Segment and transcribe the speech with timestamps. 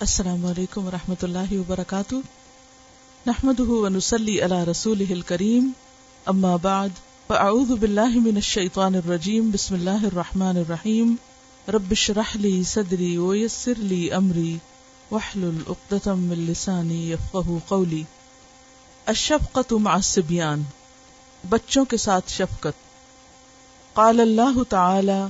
[0.00, 2.14] السلام علیکم و رحمۃ اللہ وبرکاتہ۔
[3.26, 5.70] نحمد ونسلی علی رسول کریم
[6.26, 6.88] اما بعد،
[7.26, 11.14] فاعوذ باللہ من الشیطان الرجیم۔ بسم اللہ الرحمن الرحیم۔
[11.68, 14.58] رب اشرح لی صدری ویسر لی امری۔
[15.10, 18.02] واحلل عقدۃ من لسانی یفقهوا قولی۔
[19.06, 20.62] الشفقۃ مع الصبیان۔
[21.48, 22.74] بچوں کے ساتھ شفقت۔
[23.92, 25.26] قال اللہ تعالی،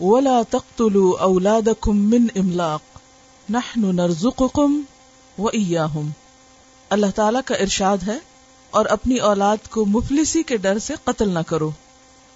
[0.00, 2.93] ولا تقتلوا اولادکم من املاق۔
[3.50, 4.80] نحن نرزقكم
[5.38, 6.10] وإياهم
[6.90, 8.18] اللہ تعالیٰ کا ارشاد ہے
[8.70, 11.70] اور اپنی اولاد کو مفلسی کے ڈر سے قتل نہ کرو۔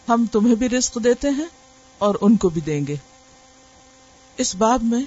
[0.08, 1.46] ہم تمہیں بھی رزق دیتے ہیں
[1.98, 2.96] اور ان کو بھی دیں گے۔
[4.36, 5.02] اس باب میں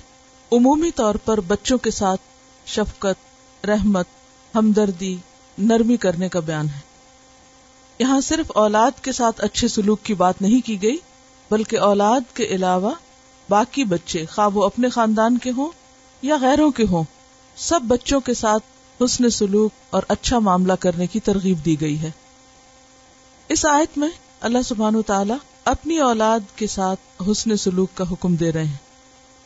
[0.52, 2.22] عمومی طور پر بچوں کے ساتھ
[2.66, 4.06] شفقت، رحمت،
[4.56, 5.18] ہمدردی،
[5.58, 6.80] نرمی کرنے کا بیان ہے۔
[8.00, 10.98] یہاں صرف اولاد کے ساتھ اچھے سلوک کی بات نہیں کی گئی،
[11.52, 12.92] بلکہ اولاد کے علاوہ
[13.50, 15.81] باقی بچے خواب وہ اپنے خاندان کے ہوں
[16.22, 17.04] یا غیروں کے ہوں،
[17.56, 18.64] سب بچوں کے ساتھ
[19.04, 22.12] حسن سلوک اور اچھا معاملہ کرنے کی ترغیب دی گئی ہے۔
[23.48, 24.10] اس آیت میں
[24.42, 25.34] اللہ سبحان تعالی
[25.66, 28.78] اپنی اولاد کے ساتھ حسن سلوک کا حکم دے رہے ہیں۔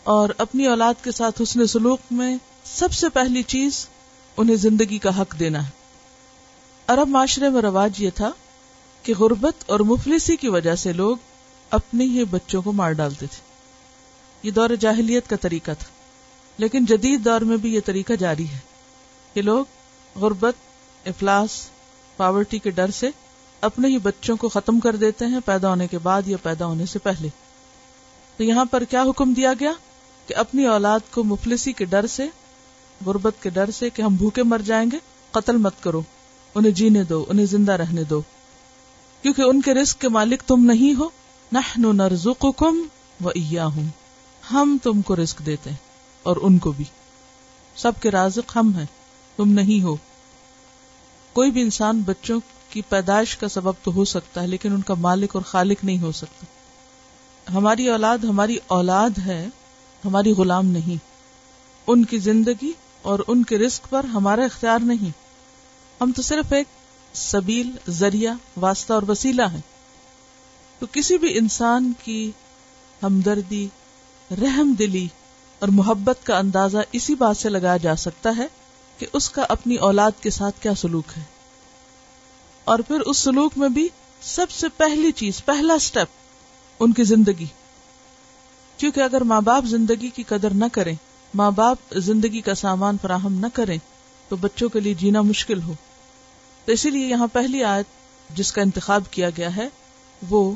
[0.03, 3.87] اور اپنی اولاد کے ساتھ حسن سلوک میں سب سے پہلی چیز
[4.37, 5.69] انہیں زندگی کا حق دینا ہے۔
[6.87, 8.31] عرب معاشرے میں رواج یہ تھا
[9.03, 11.17] کہ غربت اور مفلسی کی وجہ سے لوگ
[11.69, 13.41] اپنے ہی بچوں کو مار ڈالتے تھے۔
[14.43, 15.94] یہ دور جاہلیت کا طریقہ تھا۔
[16.57, 18.57] لیکن جدید دور میں بھی یہ طریقہ جاری ہے
[19.33, 19.65] کہ لوگ
[20.15, 20.53] غربت،
[21.05, 21.69] افلاس،
[22.17, 23.09] پاورٹی کے ڈر سے
[23.61, 26.85] اپنے ہی بچوں کو ختم کر دیتے ہیں پیدا ہونے کے بعد یا پیدا ہونے
[26.85, 27.27] سے پہلے۔
[28.37, 29.71] تو یہاں پر کیا حکم دیا گیا؟
[30.27, 32.27] کہ اپنی اولاد کو مفلسی کے ڈر سے،
[33.05, 34.97] غربت کے ڈر سے کہ ہم بھوکے مر جائیں گے،
[35.31, 36.01] قتل مت کرو،
[36.55, 38.21] انہیں جینے دو، انہیں زندہ رہنے دو۔
[39.21, 41.09] کیونکہ ان کے رزق کے مالک تم نہیں ہو۔
[41.51, 42.81] نحن نرزقکم
[43.23, 43.87] و ایاہم۔
[44.51, 45.84] ہم تم کو رزق دیتے ہیں۔
[46.25, 46.85] اور ان کو بھی۔
[47.75, 48.85] سب کے رازق ہم ہیں،
[49.35, 49.95] تم نہیں ہو۔
[51.33, 54.93] کوئی بھی انسان بچوں کی پیدائش کا سبب تو ہو سکتا ہے، لیکن ان کا
[54.93, 56.45] مالک اور خالق نہیں ہو سکتا۔
[57.53, 59.47] ہماری اولاد ہماری اولاد ہے،
[60.05, 61.05] ہماری غلام نہیں۔
[61.87, 62.71] ان کی زندگی
[63.01, 65.11] اور ان کے رزق پر ہمارا اختیار نہیں۔
[66.01, 66.67] ہم تو صرف ایک
[67.13, 69.61] سبیل، ذریعہ، واسطہ اور وسیلہ ہے
[70.79, 72.31] تو کسی بھی انسان کی
[73.03, 73.67] ہمدردی،
[74.31, 75.07] رحم دلی
[75.59, 78.47] اور محبت کا اندازہ اسی بات سے لگایا جا سکتا ہے
[78.97, 81.23] کہ اس کا اپنی اولاد کے ساتھ کیا سلوک ہے۔
[82.63, 83.87] اور پھر اس سلوک میں بھی
[84.21, 86.07] سب سے پہلی چیز، پہلا اسٹیپ
[86.79, 87.45] ان کی زندگی۔
[88.77, 90.95] کیونکہ اگر ماں باپ زندگی کی قدر نہ کریں،
[91.33, 93.77] ماں باپ زندگی کا سامان فراہم نہ کریں،
[94.29, 95.73] تو بچوں کے لیے جینا مشکل ہو۔
[96.65, 97.85] تو اسی لیے یہاں پہلی آیت
[98.37, 99.69] جس کا انتخاب کیا گیا ہے،
[100.29, 100.51] وہ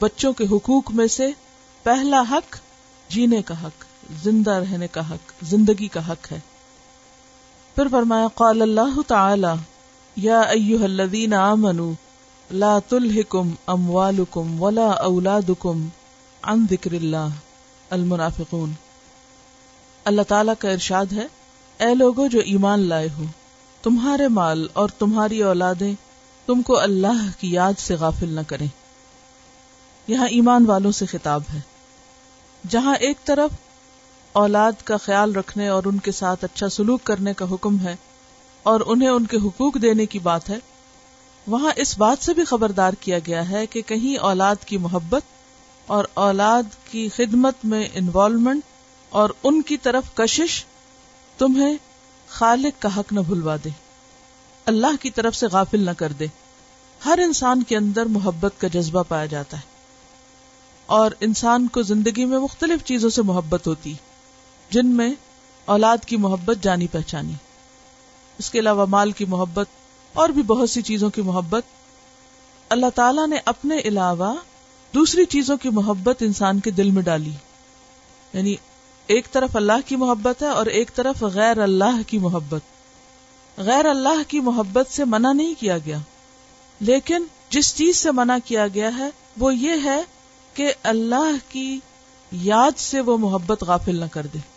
[0.00, 1.30] بچوں کے حقوق میں سے
[1.82, 2.56] پہلا حق،
[3.08, 3.85] جینے کا حق۔
[4.22, 6.38] زندہ رہنے کا حق، زندگی کا حق ہے۔
[7.74, 9.54] پھر فرمایا، قال اللہ تعالی،
[10.16, 11.92] یا ایوہ الذین آمنوا،
[12.50, 15.88] لا تلہکم اموالکم ولا اولادکم
[16.42, 17.28] عن ذکر اللہ
[17.90, 18.72] المنافقون۔
[20.04, 21.26] اللہ تعالی کا ارشاد ہے،
[21.78, 23.24] اے لوگو جو ایمان لائے ہو،
[23.82, 25.94] تمہارے مال اور تمہاری اولادیں
[26.46, 28.66] تم کو اللہ کی یاد سے غافل نہ کریں۔
[30.06, 31.60] یہاں ایمان والوں سے خطاب ہے۔
[32.68, 33.50] جہاں ایک طرف
[34.36, 37.96] اولاد کا خیال رکھنے اور ان کے ساتھ اچھا سلوک کرنے کا حکم ہے
[38.62, 40.58] اور انہیں ان کے حقوق دینے کی بات ہے،
[41.46, 45.22] وہاں اس بات سے بھی خبردار کیا گیا ہے کہ کہیں اولاد کی محبت
[45.86, 48.62] اور اولاد کی خدمت میں انوالومنٹ
[49.10, 50.64] اور ان کی طرف کشش
[51.38, 51.76] تمہیں
[52.28, 53.68] خالق کا حق نہ بھلوا دے۔
[54.64, 56.26] اللہ کی طرف سے غافل نہ کر دے۔
[57.04, 59.62] ہر انسان کے اندر محبت کا جذبہ پایا جاتا ہے
[60.86, 64.15] اور انسان کو زندگی میں مختلف چیزوں سے محبت ہوتی۔ ہے
[64.70, 65.10] جن میں
[65.64, 67.32] اولاد کی محبت جانی پہچانی،
[68.38, 69.66] اس کے علاوہ مال کی محبت
[70.12, 71.62] اور بھی بہت سی چیزوں کی محبت،
[72.68, 74.34] اللہ تعالی نے اپنے علاوہ
[74.94, 77.32] دوسری چیزوں کی محبت انسان کے دل میں ڈالی۔
[78.32, 78.54] یعنی
[79.06, 82.60] ایک طرف اللہ کی محبت ہے اور ایک طرف غیر اللہ کی محبت۔
[83.58, 85.98] غیر اللہ کی محبت سے منع نہیں کیا گیا،
[86.80, 89.08] لیکن جس چیز سے منع کیا گیا ہے،
[89.38, 90.02] وہ یہ ہے
[90.54, 91.80] کہ اللہ کی
[92.32, 94.55] یاد سے وہ محبت غافل نہ کر دے۔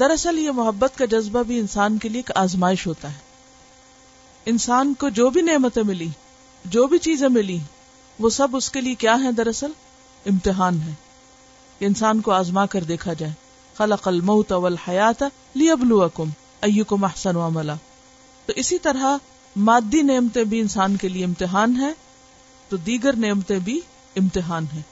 [0.00, 3.18] دراصل یہ محبت کا جذبہ بھی انسان کے لیے ایک آزمائش ہوتا ہے۔
[4.46, 6.08] انسان کو جو بھی نعمتیں ملی
[6.64, 7.58] جو بھی چیزیں ملی
[8.18, 9.70] وہ سب اس کے لیے کیا ہے دراصل؟
[10.26, 10.92] امتحان ہے
[11.80, 13.32] انسان کو آزما کر دیکھا جائے۔
[13.78, 17.74] خلق الموت والحیات لیبلوکم ایکم احسن عملا۔
[18.46, 19.16] تو اسی طرح
[19.56, 21.92] مادی نعمتیں بھی انسان کے لیے امتحان ہے
[22.68, 23.80] تو دیگر نعمتیں بھی
[24.16, 24.82] امتحان ہیں۔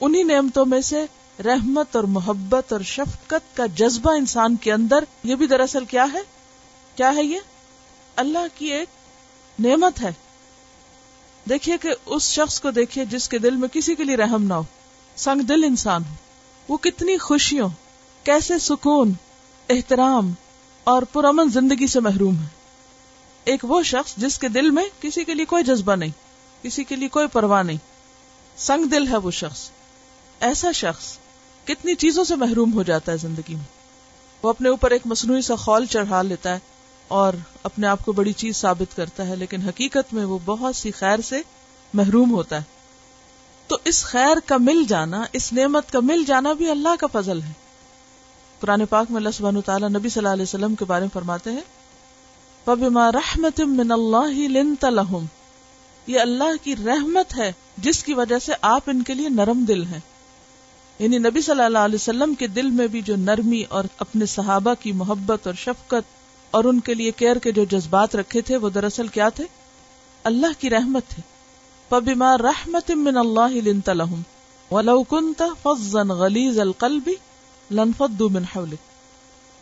[0.00, 1.06] انہی نعمتوں میں سے
[1.44, 6.18] رحمت اور محبت اور شفقت کا جذبہ انسان کے اندر، یہ بھی دراصل کیا ہے؟
[6.94, 7.38] کیا ہے یہ؟
[8.16, 8.88] اللہ کی ایک
[9.60, 10.12] نعمت ہے۔
[11.48, 14.54] دیکھیے کہ اس شخص کو دیکھیے جس کے دل میں کسی کے لیے رحم نہ
[14.54, 14.62] ہو۔
[15.16, 16.14] سنگ دل انسان ہو
[16.68, 17.68] وہ کتنی خوشیوں،
[18.24, 19.12] کیسے سکون،
[19.68, 20.32] احترام
[20.84, 22.46] اور پرامن زندگی سے محروم ہے۔
[23.44, 26.10] ایک وہ شخص جس کے دل میں کسی کے لیے کوئی جذبہ نہیں،
[26.62, 27.76] کسی کے لیے کوئی پرواہ نہیں۔
[28.56, 29.70] سنگ دل ہے وہ شخص۔
[30.40, 31.18] ایسا شخص
[31.68, 33.78] کتنی چیزوں سے محروم ہو جاتا ہے زندگی میں۔
[34.42, 36.58] وہ اپنے اوپر ایک مصنوعی سا خول چڑھا لیتا ہے
[37.08, 37.32] اور
[37.62, 41.20] اپنے آپ کو بڑی چیز ثابت کرتا ہے، لیکن حقیقت میں وہ بہت سی خیر
[41.20, 41.42] سے
[41.94, 42.62] محروم ہوتا ہے۔
[43.66, 47.42] تو اس خیر کا مل جانا، اس نعمت کا مل جانا بھی اللہ کا فضل
[47.42, 47.52] ہے۔
[48.60, 51.50] قرآن پاک میں اللہ سبحانہ تعالیٰ نبی صلی اللہ علیہ وسلم کے بارے میں فرماتے
[51.50, 51.60] ہیں،
[52.64, 55.26] فَبِمَا رَحْمَةٍ مِّنَ اللَّهِ لِنْتَ لَهُمْ۔
[56.06, 59.84] یہ اللہ کی رحمت ہے، جس کی وجہ سے آپ ان کے لیے نرم دل
[59.84, 60.00] ہیں۔
[60.98, 64.74] یعنی نبی صلی اللہ علیہ وسلم کے دل میں بھی جو نرمی اور اپنے صحابہ
[64.80, 66.18] کی محبت اور شفقت
[66.50, 69.44] اور ان کے لیے کیئر کے جو جذبات رکھے تھے، وہ دراصل کیا تھے؟
[70.24, 71.22] اللہ کی رحمت تھے۔
[71.88, 74.22] پبیما رحمت من اللہ لنت لهم۔
[74.70, 77.08] ولو كنت فظا غليظ القلب
[77.70, 78.78] لانفضوا من حولك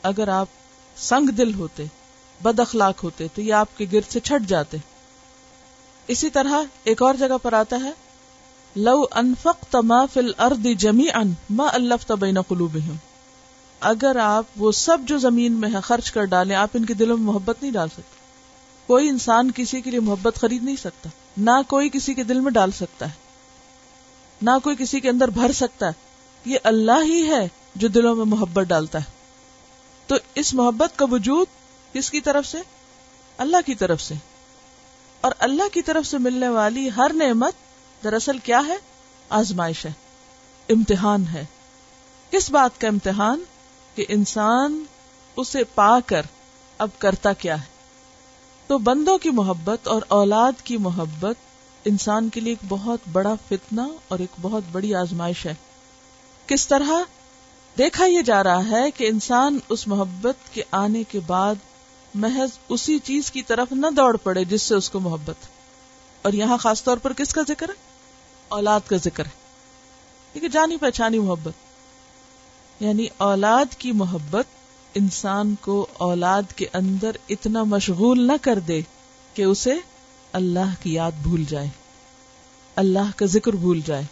[0.03, 0.49] اگر آپ
[0.97, 1.85] سنگ دل ہوتے،
[2.43, 4.77] بد اخلاق ہوتے، تو یہ آپ کے گرد سے چھٹ جاتے۔
[6.07, 8.06] اسی طرح ایک اور جگہ پر آتا ہے
[8.77, 12.97] لو انفقت ما فی الارض جميعا ما الفت بین قلوبهم
[13.81, 17.17] اگر آپ وہ سب جو زمین میں ہے خرچ کر ڈالیں، آپ ان کے دلوں
[17.17, 18.17] میں محبت نہیں ڈال سکتے۔
[18.87, 22.51] کوئی انسان کسی کے لیے محبت خرید نہیں سکتا، نہ کوئی کسی کے دل میں
[22.51, 23.13] ڈال سکتا ہے،
[24.43, 25.93] نہ کوئی کسی کے اندر بھر سکتا ہے۔
[26.45, 29.11] یہ اللہ ہی ہے جو دلوں میں محبت ڈالتا ہے۔
[30.07, 31.47] تو اس محبت کا وجود
[31.93, 32.59] کس کی طرف سے؟
[33.39, 34.15] اللہ کی طرف سے۔
[35.21, 37.53] اور اللہ کی طرف سے ملنے والی ہر نعمت
[38.05, 38.77] دراصل کیا ہے؟
[39.29, 39.93] آزمائش ہے،
[40.69, 41.45] امتحان ہے۔
[42.31, 43.45] کس بات کا امتحان
[43.95, 44.85] کہ انسان
[45.37, 46.23] اسے پا کر
[46.79, 47.77] اب کرتا کیا ہے۔
[48.67, 51.37] تو بندوں کی محبت اور اولاد کی محبت
[51.85, 55.55] انسان کے لیے ایک بہت بڑا فتنہ اور ایک بہت بڑی آزمائش ہے۔
[56.47, 56.91] کس طرح؟
[57.79, 61.55] دیکھا یہ جا رہا ہے کہ انسان اس محبت کے آنے کے بعد
[62.15, 65.56] محض اسی چیز کی طرف نہ دوڑ پڑے جس سے اس کو محبت۔
[66.27, 67.75] اور یہاں خاص طور پر کس کا ذکر ہے؟
[68.49, 69.31] اولاد کا ذکر ہے۔
[70.33, 71.53] کیونکہ جانی پہچانی محبت۔
[72.81, 74.45] یعنی اولاد کی محبت
[74.95, 78.81] انسان کو اولاد کے اندر اتنا مشغول نہ کر دے
[79.35, 79.75] کہ اسے
[80.33, 81.69] اللہ کی یاد بھول جائے،
[82.77, 84.05] اللہ کا ذکر بھول جائے۔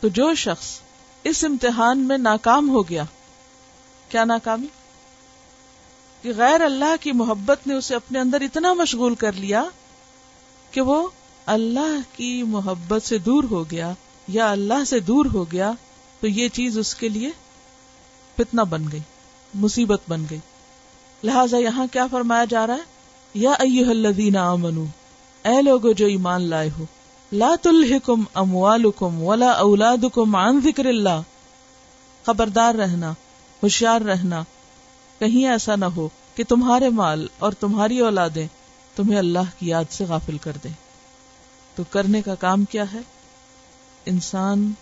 [0.00, 0.78] تو جو شخص
[1.24, 3.04] اس امتحان میں ناکام ہو گیا،
[4.08, 4.66] کیا ناکامی؟
[6.22, 9.64] کہ غیر اللہ کی محبت نے اسے اپنے اندر اتنا مشغول کر لیا
[10.70, 11.08] کہ وہ
[11.46, 13.92] اللہ کی محبت سے دور ہو گیا
[14.28, 15.72] یا اللہ سے دور ہو گیا،
[16.20, 17.30] تو یہ چیز اس کے لیے
[18.36, 19.00] فتنہ بن گئی،
[19.54, 20.38] مصیبت بن گئی۔
[21.24, 22.80] لہذا یہاں کیا فرمایا جا رہا ہے؟
[23.34, 24.84] یا ایوہ الذین آمنو،
[25.44, 26.84] اے لوگو جو ایمان لائے ہو،
[27.32, 31.20] لا تلحکم اموالکم ولا اولادکم عن ذکر اللہ۔
[32.26, 33.10] خبردار رہنا،
[33.62, 34.44] ہوشیار رہنا،
[35.18, 38.46] کہیں ایسا نہ ہو کہ تمہارے مال اور تمہاری اولادیں
[38.98, 40.70] تمہیں اللہ کی یاد سے غافل کر دیں
[41.74, 42.98] تو کرنے کا کام کیا ہے؟
[44.06, 44.72] انسان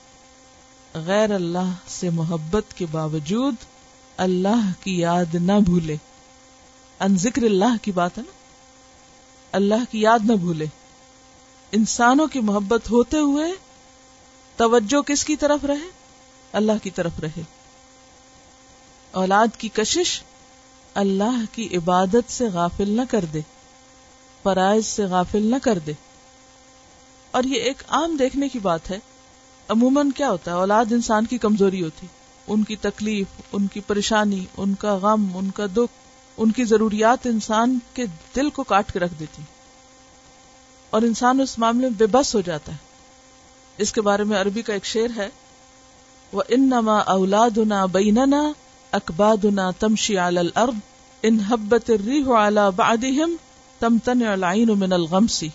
[0.94, 3.54] غیر اللہ سے محبت کے باوجود
[4.16, 5.96] اللہ کی یاد نہ بھولے۔
[7.00, 8.32] ان ذکر اللہ کی بات ہے نا؟
[9.52, 10.66] اللہ کی یاد نہ بھولے۔
[11.72, 13.52] انسانوں کی محبت ہوتے ہوئے
[14.56, 15.88] توجہ کس کی طرف رہے؟
[16.52, 17.42] اللہ کی طرف رہے۔
[19.10, 20.22] اولاد کی کشش
[20.94, 23.40] اللہ کی عبادت سے غافل نہ کر دے۔
[24.46, 25.92] فرائض سے غافل نہ کر دے۔
[27.30, 28.98] اور یہ ایک عام دیکھنے کی بات ہے۔
[29.68, 32.06] عموماً کیا ہوتا ہے؟ اولاد انسان کی کمزوری ہوتی،
[32.46, 35.92] ان کی تکلیف، ان کی پریشانی، ان کا غم، ان کا دکھ،
[36.36, 38.04] ان کی ضروریات انسان کے
[38.36, 39.42] دل کو کاٹ کے رکھ دیتی۔
[40.90, 42.76] اور انسان اس معاملے میں بے بس ہو جاتا ہے۔
[43.78, 45.28] اس کے بارے میں عربی کا ایک شعر ہے۔
[46.32, 48.52] وہ ان نما اولاد نہ بیننا
[48.92, 50.74] اکباد نہ تمشی الارض
[51.22, 53.36] ان حبت الریح على بعدهم
[53.80, 55.48] تمتنع العين من الغمسی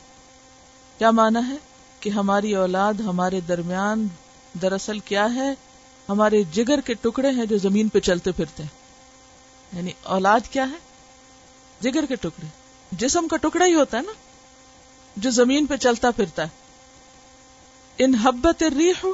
[0.98, 1.56] کیا مانا ہے
[2.00, 4.08] کہ ہماری اولاد ہمارے درمیان
[4.62, 5.54] دراصل کیا ہے؟
[6.10, 8.70] ہمارے جگر کے ٹکڑے ہیں جو زمین پہ چلتے پھرتے ہیں۔
[9.78, 10.78] یعنی اولاد کیا ہے؟
[11.82, 12.48] جگر کے ٹکڑے۔
[12.92, 14.12] جسم کا ٹکڑا ہی ہوتا ہے نا،
[15.18, 16.50] جو زمین پہ چلتا پھرتا ہے۔
[17.98, 19.06] ان حبت ریح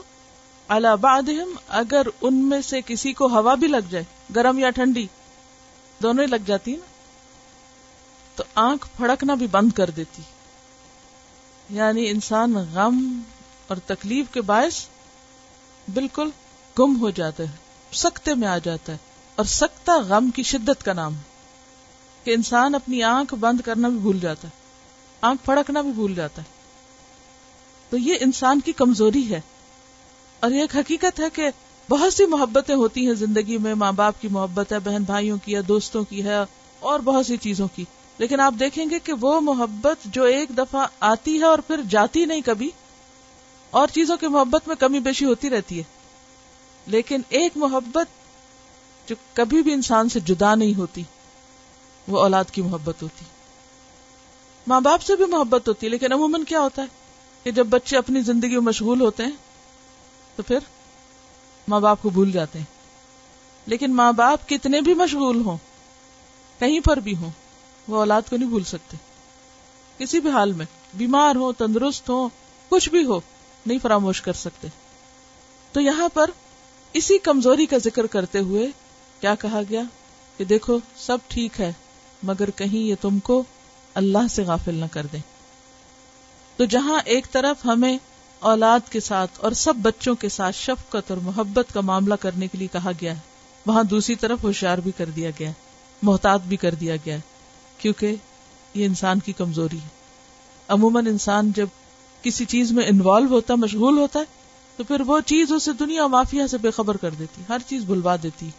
[1.02, 4.04] بعدهم اگر ان میں سے کسی کو ہوا بھی لگ جائے،
[4.36, 5.08] گرم یا ٹھنڈی،
[6.04, 6.97] دونوں ہی لگ جاتی نا۔
[8.38, 10.22] تو آنکھ پھڑکنا بھی بند کر دیتی۔
[11.70, 13.22] یعنی انسان غم
[13.68, 14.86] اور تکلیف کے باعث
[15.94, 16.30] بالکل
[16.80, 17.56] گم ہو جاتا ہے،
[17.94, 18.98] سکتے میں آ جاتا ہے۔
[19.36, 21.16] اور سکتا غم کی شدت کا نام
[22.24, 24.54] کہ انسان اپنی آنکھ بند کرنا بھی بھول جاتا ہے،
[25.22, 26.48] آنکھ پھڑکنا بھی بھول جاتا ہے۔
[27.90, 29.42] تو یہ انسان کی کمزوری ہے۔
[30.40, 31.50] اور یہ ایک حقیقت ہے کہ
[31.90, 35.56] بہت سی محبتیں ہوتی ہیں زندگی میں، ماں باپ کی محبت ہے، بہن بھائیوں کی
[35.56, 36.36] ہے، دوستوں کی ہے،
[36.80, 37.86] اور بہت سی چیزوں کی۔
[38.18, 42.26] لیکن آپ دیکھیں گے کہ وہ محبت جو ایک دفعہ آتی ہے اور پھر جاتی
[42.26, 42.70] نہیں کبھی،
[43.70, 45.84] اور چیزوں کی محبت میں کمی بیشی ہوتی رہتی ہے۔
[46.88, 51.04] لیکن ایک محبت جو کبھی بھی انسان سے جدا نہیں ہوتی،
[52.08, 53.26] وہ اولاد کی محبت ہوتی۔
[54.68, 56.88] ماں باپ سے بھی محبت ہوتی ہے، لیکن عموماً کیا ہوتا ہے
[57.44, 59.32] کہ جب بچے اپنی زندگی میں مشغول ہوتے ہیں،
[60.36, 60.60] تو پھر
[61.68, 62.66] ماں باپ کو بھول جاتے ہیں۔
[63.66, 65.58] لیکن ماں باپ کتنے بھی مشغول ہوں،
[66.60, 67.32] کہیں پر بھی ہوں
[67.88, 68.98] وہ اولاد کو نہیں بھول سکتے۔
[69.98, 72.30] کسی بھی حال میں، بیمار ہو تندرست ہو
[72.70, 73.20] کچھ بھی ہو،
[73.66, 74.68] نہیں فراموش کر سکتے۔
[75.72, 76.30] تو یہاں پر
[76.94, 78.68] اسی کمزوری کا ذکر کرتے ہوئے
[79.22, 79.82] کیا کہا گیا؟
[80.38, 81.74] کہ دیکھو، سب ٹھیک ہے،
[82.24, 83.44] مگر کہیں یہ تم کو
[83.94, 85.20] اللہ سے غافل نہ کر دیں۔
[86.58, 87.98] تو جہاں ایک طرف ہمیں
[88.40, 92.58] اولاد کے ساتھ اور سب بچوں کے ساتھ شفقت اور محبت کا معاملہ کرنے کے
[92.58, 93.20] لیے کہا گیا ہے،
[93.66, 95.52] وہاں دوسری طرف ہوشیار بھی کر دیا گیا
[96.02, 97.37] محتاط بھی کر دیا گیا ہے۔
[97.78, 98.16] کیونکہ
[98.74, 99.88] یہ انسان کی کمزوری ہے۔
[100.68, 101.68] عموماً انسان جب
[102.22, 104.24] کسی چیز میں انوالو ہوتا ہے مشغول ہوتا ہے،
[104.78, 108.16] تو پھر وہ چیز اسے دنیا مافیا سے بے خبر کر دیتی، ہر چیز بلوا
[108.24, 108.50] دیتی۔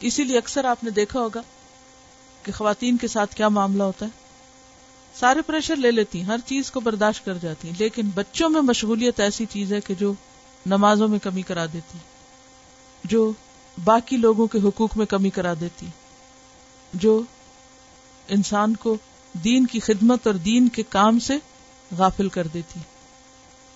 [0.00, 1.42] اسی لیے اکثر آپ نے دیکھا ہوگا
[2.42, 4.10] کہ خواتین کے ساتھ کیا معاملہ ہوتا ہے۔
[5.20, 9.46] سارے پریشر لے لیتی، ہر چیز کو برداشت کر جاتی، لیکن بچوں میں مشغولیت ایسی
[9.46, 10.12] چیز ہے کہ جو
[10.66, 11.98] نمازوں میں کمی کرا دیتی،
[13.04, 13.32] جو
[13.84, 15.86] باقی لوگوں کے حقوق میں کمی کرا دیتی،
[16.94, 17.22] جو
[18.30, 18.96] انسان کو
[19.32, 21.36] دین کی خدمت اور دین کے کام سے
[21.98, 22.80] غافل کر دیتی۔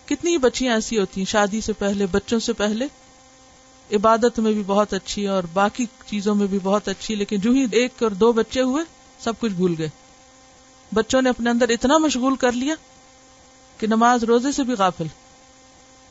[0.06, 2.87] کتنی بچیاں ایسی ہوتی ہیں، شادی سے پہلے، بچوں سے پہلے۔
[3.92, 7.66] عبادت میں بھی بہت اچھی اور باقی چیزوں میں بھی بہت اچھی لیکن جو ہی
[7.73, 8.84] ایک اور دو بچے ہوئے،
[9.20, 9.88] سب کچھ بھول گئے۔
[10.94, 12.75] بچوں نے اپنے اندر اتنا مشغول کر لیا
[13.78, 15.06] کہ نماز روزے سے بھی غافل۔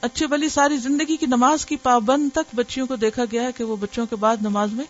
[0.01, 3.63] اچھی بلی ساری زندگی کی نماز کی پابند تک بچیوں کو دیکھا گیا ہے کہ
[3.63, 4.85] وہ بچوں کے بعد نماز میں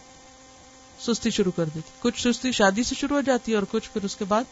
[1.06, 4.04] سستی شروع کر دیتی۔ کچھ سستی شادی سے شروع ہو جاتی ہے اور کچھ پھر
[4.04, 4.44] اس کے بعد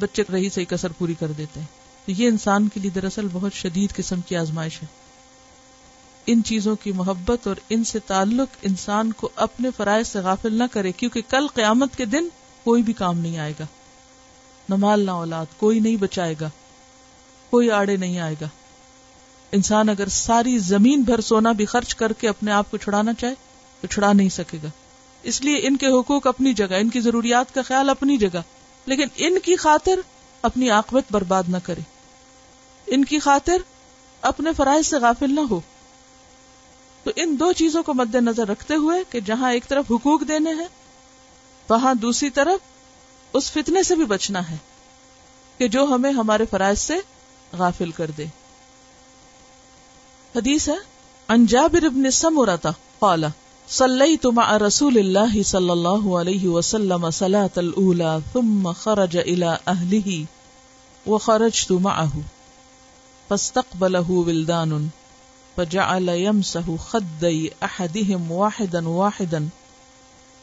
[0.00, 1.66] بچے رہی صحیح کسر پوری کر دیتے ہیں۔
[2.06, 4.86] تو یہ انسان کے لیے دراصل بہت شدید قسم کی آزمائش ہے۔
[6.26, 10.64] ان چیزوں کی محبت اور ان سے تعلق انسان کو اپنے فرائض سے غافل نہ
[10.72, 12.28] کرے، کیونکہ کل قیامت کے دن
[12.64, 13.66] کوئی بھی کام نہیں آئے گا۔
[14.68, 16.50] نہ مال، نہ اولاد، کوئی نہیں بچائے گا۔
[17.50, 18.48] کوئی آڑے نہیں آئے گا۔
[19.52, 23.34] انسان اگر ساری زمین بھر سونا بھی خرچ کر کے اپنے آپ کو چھڑانا چاہے،
[23.80, 24.68] تو چھڑا نہیں سکے گا۔
[25.26, 28.40] اس لیے ان کے حقوق اپنی جگہ، ان کی ضروریات کا خیال اپنی جگہ،
[28.86, 29.98] لیکن ان کی خاطر
[30.42, 31.80] اپنی آکوت برباد نہ کرے۔
[32.86, 33.56] ان کی خاطر
[34.20, 35.60] اپنے فرائض سے غافل نہ ہو۔
[37.04, 40.50] تو ان دو چیزوں کو مد نظر رکھتے ہوئے کہ جہاں ایک طرف حقوق دینے
[40.52, 40.68] ہیں،
[41.68, 42.58] وہاں دوسری طرف
[43.32, 44.56] اس فتنے سے بھی بچنا ہے
[45.58, 46.94] کہ جو ہمیں ہمارے فرائض سے
[47.52, 48.24] غافل کر دے۔
[50.36, 50.76] حدیث ہے
[51.28, 53.24] انجابر ابن سمورتا قال
[53.68, 60.08] صلیت مع رسول اللہ صلی اللہ علیہ وسلم صلاة الاولى ثم خرج الى اہلہ
[61.08, 62.20] وخرجت معه.
[63.28, 64.86] فاستقبله ولدان
[65.56, 69.44] فجعل يمسح خدي احدهم واحدا واحدا.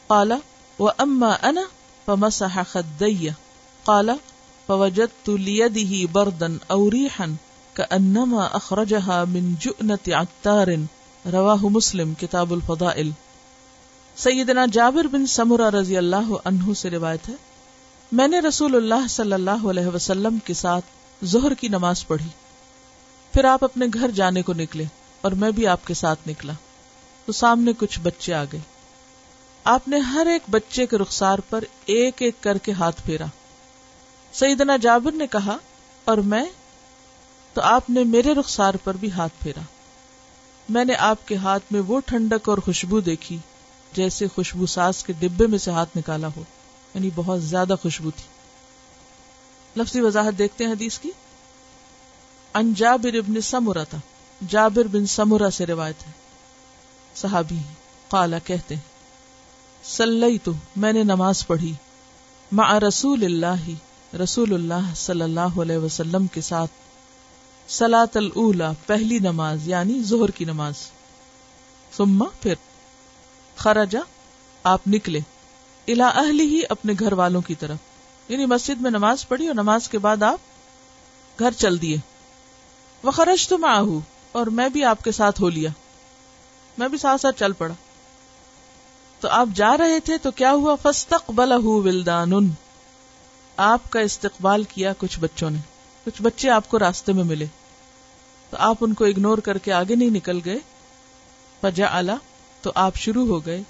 [0.06, 0.32] قال
[0.78, 1.60] واما انا
[2.06, 3.30] فمسح خدي.
[3.84, 4.10] قال،
[4.66, 7.36] فوجدت ليده بردا او ريحا
[7.74, 10.78] كانما اخرجها من جؤنة عتار.
[11.32, 13.10] رواه مسلم، کتاب الفضائل۔
[14.16, 17.34] سیدنا جابر بن سمرہ رضی اللہ عنہ سے روایت ہے،
[18.12, 20.84] میں نے رسول اللہ صلی اللہ علیہ وسلم کے ساتھ
[21.24, 22.28] ظہر کی نماز پڑھی۔
[23.32, 24.84] پھر آپ اپنے گھر جانے کو نکلے
[25.20, 26.52] اور میں بھی آپ کے ساتھ نکلا۔
[27.26, 28.60] تو سامنے کچھ بچے آ گئے۔
[29.64, 33.24] آپ نے ہر ایک بچے کے رخسار پر ایک ایک کر کے ہاتھ پھیرا۔
[34.32, 35.56] سیدنا جابر نے کہا،
[36.04, 36.44] اور میں؟
[37.54, 39.60] تو آپ نے میرے رخسار پر بھی ہاتھ پھیرا۔
[40.68, 43.38] میں نے آپ کے ہاتھ میں وہ ٹھنڈک اور خوشبو دیکھی
[43.92, 46.42] جیسے خوشبو ساز کے ڈبے میں سے ہاتھ نکالا ہو
[46.94, 48.24] یعنی بہت زیادہ خوشبو تھی۔
[49.80, 51.10] لفظی وضاحت دیکھتے ہیں حدیث کی؟
[52.54, 53.98] انجابر ابن سمورا تھا
[54.48, 56.12] جابر بن سمورا سے روایت ہے۔
[57.14, 57.58] صحابی
[58.08, 58.74] قالا کہتے
[59.84, 61.72] سلئی تو میں نے نماز پڑھی۔
[62.52, 63.70] مع رسول اللہ
[64.22, 66.83] رسول اللہ صلی اللہ علیہ وسلم کے ساتھ۔
[67.68, 70.74] سلاۃ الا پہلی نماز یعنی زہر کی نماز۔
[71.96, 72.54] سما پھر
[73.56, 74.00] خرجا،
[74.62, 75.20] آپ نکلے
[75.88, 77.76] الا اہل ہی اپنے گھر والوں کی طرف۔
[78.28, 80.38] یعنی مسجد میں نماز پڑھی اور نماز کے بعد آپ
[81.38, 81.96] گھر چل دیے۔
[83.02, 83.82] وہ خرج تو ماہ
[84.32, 85.70] اور میں بھی آپ کے ساتھ ہو لیا۔
[86.78, 87.74] میں بھی ساتھ ساتھ چل پڑا۔
[89.20, 92.32] تو آپ جا رہے تھے تو کیا ہوا؟ فستق بلا ولدان
[93.56, 95.73] آپ کا استقبال کیا کچھ بچوں نے۔
[96.04, 97.46] کچھ بچے آپ کو راستے میں ملے
[98.50, 100.58] تو آپ ان کو اگنور کر کے آگے نہیں نکل گئے۔
[101.60, 102.12] فجا آلہ
[102.62, 103.62] تو آپ شروع ہو گئے۔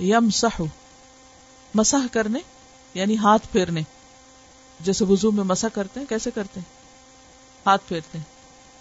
[0.00, 0.62] یم سہ
[1.74, 2.38] مسح کرنے
[2.94, 3.80] یعنی ہاتھ پھیرنے۔
[4.80, 6.72] جیسے وزو میں مسا کرتے ہیں، کیسے کرتے ہیں؟
[7.66, 8.24] ہاتھ پھیرتے ہیں۔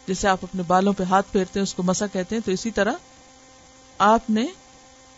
[0.08, 2.72] جیسے آپ اپنے بالوں پہ ہاتھ پھیرتے ہیں، اس کو مسا کہتے ہیں، تو اسی
[2.72, 2.94] طرح
[3.98, 4.46] آپ نے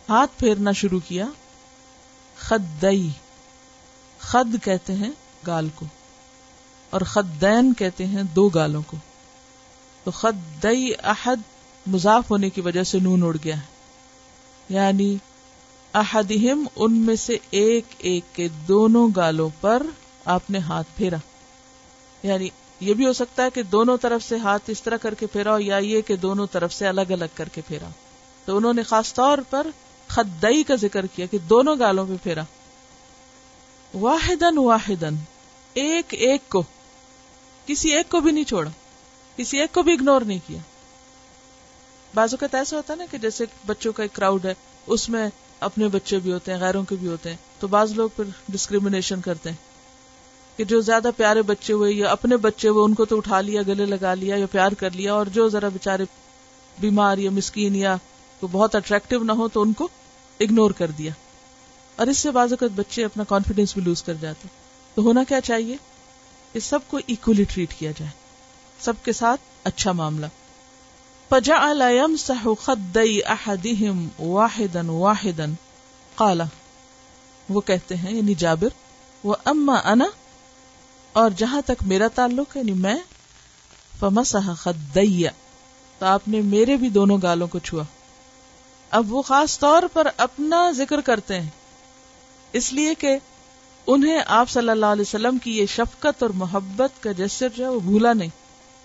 [0.09, 1.25] ہاتھ پھیرنا شروع کیا۔
[2.38, 3.09] خدئی،
[4.19, 5.12] خد کہتے ہیں
[5.47, 5.85] گال کو۔
[6.93, 8.97] اور خدین کہتے ہیں دو گالوں کو۔
[10.03, 11.35] تو خدئی احد
[11.88, 13.65] مضاف ہونے کی وجہ سے نون اڑ گیا ہے۔
[14.69, 15.17] یعنی
[15.93, 19.83] احدہم ان میں سے ایک ایک کے دونوں گالوں پر
[20.25, 21.15] آپ نے ہاتھ پھیرا۔
[22.23, 25.27] یعنی یہ بھی ہو سکتا ہے کہ دونوں طرف سے ہاتھ اس طرح کر کے
[25.27, 27.88] پھیرا یا یہ کہ دونوں طرف سے الگ الگ کر کے پھیرا۔
[28.45, 29.67] تو انہوں نے خاص طور پر
[30.07, 32.43] خدئی کا ذکر کیا کہ دونوں گالوں پہ پھیرا۔
[33.93, 35.15] واحدن واحدن
[35.73, 36.63] ایک ایک کو۔
[37.65, 38.70] کسی ایک کو بھی نہیں چھوڑا،
[39.38, 40.58] کسی ایک کو بھی اگنور نہیں کیا۔
[42.13, 44.53] بعض اوقات ایسا ہوتا ہے نا کہ جیسے بچوں کا ایک کراؤڈ ہے،
[44.88, 45.29] اس میں
[45.60, 49.22] اپنے بچے بھی ہوتے ہیں، غیروں کے بھی ہوتے ہیں، تو بعض لوگ پھر ڈسکریمنیشن
[49.22, 49.58] کرتے ہیں۔
[50.58, 53.62] کہ جو زیادہ پیارے بچے ہوئے یا اپنے بچے ہوئے، ان کو تو اٹھا لیا،
[53.67, 56.05] گلے لگا لیا یا پیار کر لیا، اور جو ذرا بےچارے
[56.79, 57.96] بیمار یا مسکین یا
[58.41, 59.88] بہت اٹریکٹو نہ ہو، تو ان کو
[60.39, 61.12] اگنور کر دیا۔
[61.96, 64.48] اور اس سے بعض اوقات بچے اپنا کانفیڈینس بھی لوز کر جاتے
[64.96, 65.77] تو ہونا کیا چاہیے؟
[66.53, 68.12] کہ سب کو اکولی ٹریٹ کیا جائے۔
[68.79, 70.25] سب کے ساتھ اچھا معاملہ۔
[71.29, 71.74] پجا
[73.25, 75.45] احدهم واحدا واحدا۔
[76.15, 76.41] قال،
[77.50, 78.67] وہ کہتے ہیں یعنی جابر،
[79.24, 80.05] وہ اما انا،
[81.13, 82.95] اور جہاں تک میرا تعلق ہے یعنی میں،
[84.00, 85.31] فمسح خدیا
[86.00, 87.83] تو آپ نے میرے بھی دونوں گالوں کو چھوا۔
[88.91, 91.50] اب وہ خاص طور پر اپنا ذکر کرتے ہیں۔
[92.53, 93.17] اس لیے کہ
[93.87, 97.69] انہیں آپ صلی اللہ علیہ وسلم کی یہ شفقت اور محبت کا جسر جو ہے
[97.69, 98.29] وہ بھولا نہیں۔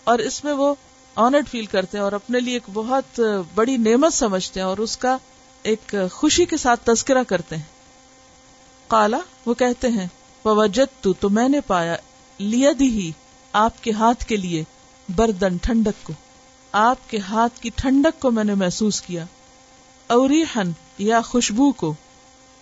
[0.05, 0.75] اور اس میں وہ
[1.15, 3.21] آنرڈ فیل کرتے ہیں اور اپنے لیے ایک بہت
[3.55, 5.19] بڑی نعمت سمجھتے ہیں اور اس کا
[5.63, 7.63] ایک خوشی کے ساتھ تذکرہ کرتے ہیں۔
[8.89, 10.07] کالا وہ کہتے ہیں
[10.45, 11.97] وجد تو, تو میں نے پایا۔
[12.39, 13.13] لیا ہی
[13.53, 14.65] آپ کے ہاتھ کے لیے
[15.09, 16.13] بردن ٹھنڈک کو۔
[16.73, 19.25] آپ کے ہاتھ کی ٹھنڈک کو میں نے محسوس کیا۔
[20.07, 21.95] اوریحن یا خوشبو کو۔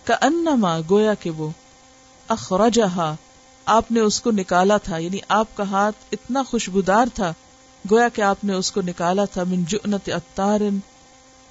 [0.03, 1.49] کا انما گویا کہ وہ۔
[2.27, 3.15] اخرجہا،
[3.65, 7.33] آپ نے اس کو نکالا تھا یعنی آپ کا ہاتھ اتنا خوشبودار تھا،
[7.91, 10.61] گویا کہ آپ نے اس کو نکالا تھا من جؤنت اتار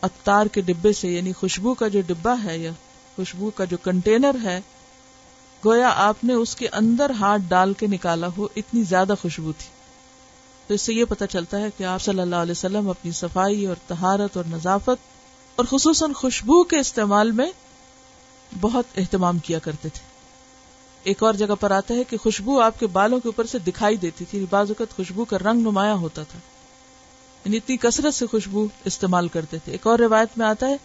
[0.03, 2.71] اتار کے ڈبے سے یعنی خوشبو کا جو ڈبا ہے یا
[3.17, 4.61] خوشبو کا جو کنٹینر ہے،
[5.65, 9.69] گویا آپ نے اس کے اندر ہاتھ ڈال کے نکالا ہو، اتنی زیادہ خوشبو تھی۔
[10.67, 13.67] تو اس سے یہ پتا چلتا ہے کہ آپ صلی اللہ علیہ وسلم اپنی صفائی
[13.67, 15.05] اور تہارت اور نظافت
[15.57, 17.51] اور خصوصاً خوشبو کے استعمال میں
[18.61, 20.16] بہت اہتمام کیا کرتے تھے۔
[21.07, 23.97] ایک اور جگہ پر آتا ہے کہ خوشبو آپ کے بالوں کے اوپر سے دکھائی
[23.97, 26.39] دیتی تھی یعنی بعض اوقات خوشبو کا رنگ نمایاں ہوتا تھا۔
[27.45, 30.77] یعنی اتنی کثرت سے خوشبو استعمال کرتے تھے۔ ایک اور روایت میں آتا ہے،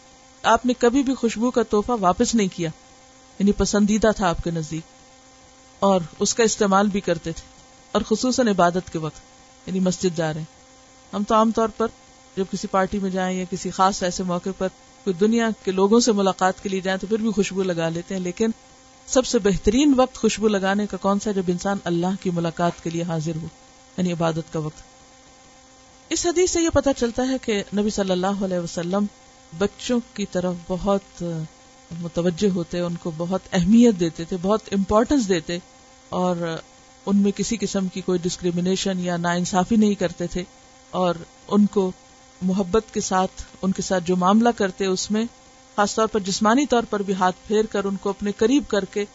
[0.43, 2.69] آپ نے کبھی بھی خوشبو کا تحفہ واپس نہیں کیا
[3.39, 4.81] یعنی پسندیدہ تھا آپ کے نزدیک۔
[5.79, 7.49] اور اس کا استعمال بھی کرتے تھے،
[7.91, 11.87] اور خصوصاً عبادت کے وقت یعنی مسجد جا رہے ہیں۔ ہم تو عام طور پر
[12.37, 14.67] جب کسی پارٹی میں جائیں یا کسی خاص ایسے موقع پر
[15.03, 18.15] کوئی دنیا کے لوگوں سے ملاقات کے لیے جائیں تو پھر بھی خوشبو لگا لیتے
[18.15, 18.49] ہیں، لیکن
[19.11, 22.89] سب سے بہترین وقت خوشبو لگانے کا کون سا جب انسان اللہ کی ملاقات کے
[22.89, 23.47] لیے حاضر ہو
[23.97, 24.83] یعنی عبادت کا وقت۔
[26.09, 29.05] اس حدیث سے یہ پتا چلتا ہے کہ نبی صلی اللہ علیہ وسلم
[29.57, 31.23] بچوں کی طرف بہت
[32.01, 35.57] متوجہ ہوتے، ان کو بہت اہمیت دیتے تھے، بہت امپورٹینس دیتے،
[36.09, 36.35] اور
[37.05, 40.43] ان میں کسی قسم کی کوئی ڈسکریمنیشن یا نا انصافی نہیں کرتے تھے،
[40.93, 41.15] اور
[41.47, 41.91] ان کو
[42.41, 45.25] محبت کے ساتھ، ان کے ساتھ جو معاملہ کرتے، اس میں
[45.75, 48.85] خاص طور پر جسمانی طور پر بھی ہاتھ پھیر کر ان کو اپنے قریب کر
[48.85, 49.05] کے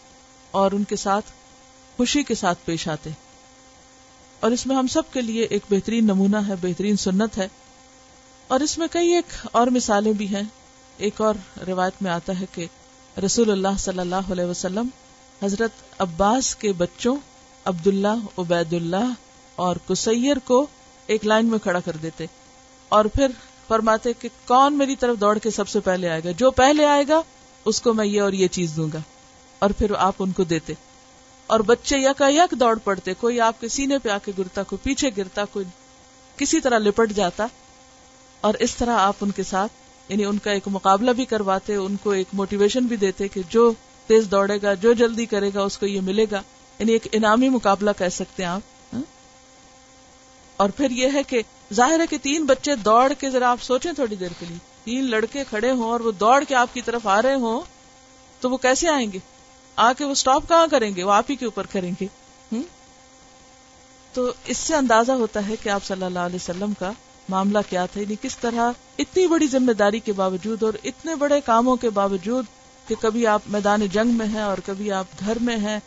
[0.51, 1.25] اور ان کے ساتھ
[1.97, 3.09] خوشی کے ساتھ پیش آتے
[4.39, 7.47] اور اس میں ہم سب کے لیے ایک بہترین نمونہ ہے، بہترین سنت ہے۔
[8.47, 10.43] اور اس میں کئی ایک اور مثالیں بھی ہیں۔
[10.97, 11.35] ایک اور
[11.67, 12.65] روایت میں آتا ہے کہ
[13.25, 14.87] رسول اللہ صلی اللہ علیہ وسلم
[15.43, 17.15] حضرت عباس کے بچوں
[17.65, 19.13] عبداللہ عبید اللہ
[19.55, 20.67] اور کسیر کو
[21.07, 22.25] ایک لائن میں کھڑا کر دیتے
[22.89, 23.27] اور پھر
[23.67, 27.03] فرماتے کہ کون میری طرف دوڑ کے سب سے پہلے آئے گا؟ جو پہلے آئے
[27.07, 27.21] گا،
[27.65, 28.97] اس کو میں یہ اور یہ چیز دوں گا۔
[29.59, 30.73] اور پھر آپ ان کو دیتے۔
[31.47, 34.83] اور بچے یکا یک دوڑ پڑتے۔ کوئی آپ کے سینے پہ آ کے گرتا، کوئی
[34.83, 35.65] پیچھے گرتا، کوئی
[36.37, 37.47] کسی طرح لپٹ جاتا۔
[38.41, 39.71] اور اس طرح آپ ان کے ساتھ
[40.09, 43.73] یعنی ان کا ایک مقابلہ بھی کرواتے، ان کو ایک موٹیویشن بھی دیتے کہ جو
[44.07, 46.41] تیز دوڑے گا، جو جلدی کرے گا، اس کو یہ ملے گا۔
[46.79, 48.61] یعنی ایک انعامی مقابلہ کہہ سکتے ہیں آپ
[48.93, 49.01] ہاں؟
[50.57, 51.41] اور پھر یہ ہے کہ
[51.73, 55.09] ظاہر ہے کہ تین بچے دوڑ کے ذرا آپ سوچیں تھوڑی دیر کے لیے۔ تین
[55.09, 57.61] لڑکے کھڑے ہوں اور وہ دوڑ کے آپ کی طرف آ رہے ہوں،
[58.39, 59.19] تو وہ کیسے آئیں گے؟
[59.75, 62.07] آ کے وہ اسٹاپ کہاں کریں گے؟ وہ آپ ہی کے اوپر کریں گے۔
[64.13, 66.91] تو اس سے اندازہ ہوتا ہے کہ آپ صلی اللہ علیہ وسلم کا
[67.29, 71.41] معاملہ کیا تھا یعنی کس طرح اتنی بڑی ذمہ داری کے باوجود اور اتنے بڑے
[71.41, 72.45] کاموں کے باوجود
[72.87, 75.79] کہ کبھی آپ میدان جنگ میں ہیں اور کبھی آپ گھر میں ہیں،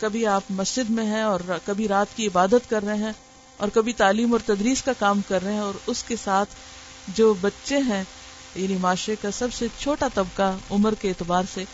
[0.00, 3.12] کبھی آپ مسجد میں ہیں اور کبھی رات کی عبادت کر رہے ہیں۔
[3.56, 6.48] اور کبھی تعلیم اور تدریس کا کام کر رہے ہیں اور اس کے ساتھ
[7.08, 8.04] جو بچے ہیں
[8.54, 11.64] یعنی معاشرے کا سب سے چھوٹا طبقہ عمر کے اعتبار سے،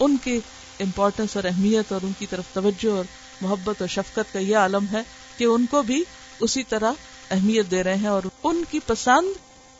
[0.00, 0.40] ان کی
[0.80, 3.04] امپورٹینس اور اہمیت اور ان کی طرف توجہ اور
[3.40, 5.02] محبت اور شفقت کا یہ عالم ہے
[5.36, 6.04] کہ ان کو بھی
[6.40, 6.92] اسی طرح
[7.30, 9.26] اہمیت دے رہے ہیں اور ان کی پسند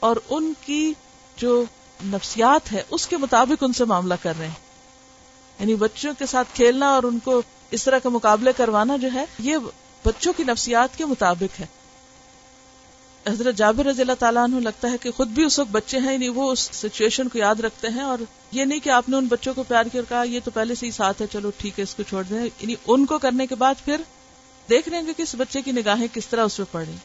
[0.00, 0.92] اور ان کی
[1.36, 1.64] جو
[2.04, 4.68] نفسیات ہے، اس کے مطابق ان سے معاملہ کر رہے ہیں۔
[5.58, 9.24] یعنی بچوں کے ساتھ کھیلنا اور ان کو اس طرح کے مقابلے کروانا جو ہے،
[9.38, 9.56] یہ
[10.04, 11.66] بچوں کی نفسیات کے مطابق ہے۔
[13.28, 16.12] حضرت جابر رضی اللہ تعالیٰ عنہ لگتا ہے کہ خود بھی اس وقت بچے ہیں
[16.12, 18.18] یعنی وہ اس سچویشن کو یاد رکھتے ہیں اور
[18.52, 20.74] یہ نہیں کہ آپ نے ان بچوں کو پیار کیا اور کہا، یہ تو پہلے
[20.74, 23.46] سے ہی ساتھ ہے، چلو ٹھیک ہے، اس کو چھوڑ دیں۔ یعنی ان کو کرنے
[23.46, 24.00] کے بعد پھر
[24.70, 26.96] دیکھ رہے ہیں کہ کس بچے کی نگاہیں کس طرح اس پہ پڑی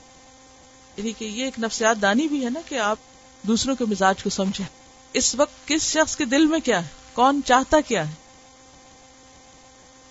[0.98, 3.00] یعنی کہ یہ ایک نفسیات دانی بھی ہے نا کہ آپ
[3.48, 4.66] دوسروں کے مزاج کو سمجھیں۔
[5.14, 8.14] اس وقت کس شخص کے دل میں کیا ہے؟ کون چاہتا کیا ہے؟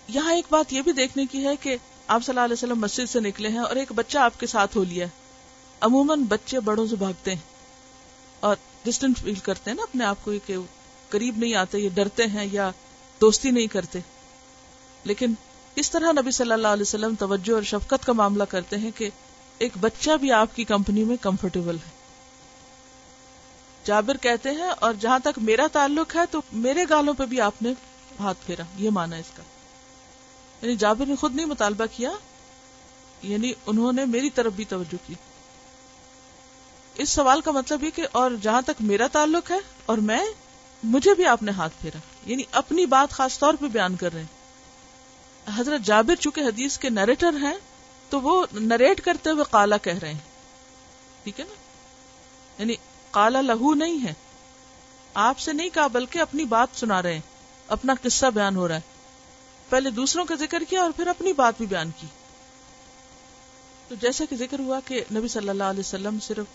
[0.08, 3.10] یہاں ایک بات یہ بھی دیکھنے کی ہے کہ آپ صلی اللہ علیہ وسلم مسجد
[3.10, 5.06] سے نکلے ہیں اور ایک بچہ آپ کے ساتھ ہو لیا
[5.80, 7.40] عموماً بچے بڑوں سے بھاگتے ہیں
[8.40, 10.56] اور ڈسٹنٹ فیل کرتے ہیں نا اپنے آپ کو کہ
[11.08, 12.70] قریب نہیں آتے یا ڈرتے ہیں یا
[13.20, 13.98] دوستی نہیں کرتے۔
[15.04, 15.34] لیکن
[15.74, 19.10] اس طرح نبی صلی اللہ علیہ وسلم توجہ اور شفقت کا معاملہ کرتے ہیں کہ
[19.58, 21.90] ایک بچہ بھی آپ کی کمپنی میں کمفرٹیبل ہے۔
[23.84, 27.62] جابر کہتے ہیں اور جہاں تک میرا تعلق ہے تو میرے گالوں پہ بھی آپ
[27.62, 27.72] نے
[28.20, 29.42] ہاتھ پھیرا، یہ مانا اس کا۔
[30.62, 32.12] یعنی جابر نے خود نہیں مطالبہ کیا
[33.22, 35.14] یعنی انہوں نے میری طرف بھی توجہ کی۔
[36.94, 40.24] اس سوال کا مطلب یہ کہ اور جہاں تک میرا تعلق ہے اور میں،
[40.82, 44.20] مجھے بھی آپ نے ہاتھ پھیرا۔ یعنی اپنی بات خاص طور پہ بیان کر رہے
[44.20, 44.42] ہیں۔
[45.56, 47.56] حضرت جابر چونکہ حدیث کے نریٹر ہیں،
[48.10, 50.20] تو وہ نریٹ کرتے ہوئے کالا کہہ رہے ہیں۔
[51.22, 51.54] ٹھیک ہے نا؟
[52.58, 52.74] یعنی
[53.10, 54.12] کالا لہو نہیں ہے۔
[55.14, 57.20] آپ سے نہیں کہا، بلکہ اپنی بات سنا رہے ہیں،
[57.68, 58.91] اپنا قصہ بیان ہو رہا ہے۔
[59.72, 62.06] پہلے دوسروں کا ذکر کیا اور پھر اپنی بات بھی بیان کی۔
[63.88, 66.46] تو جیسا کہ ذکر ہوا کہ نبی صلی اللہ علیہ وسلم صرف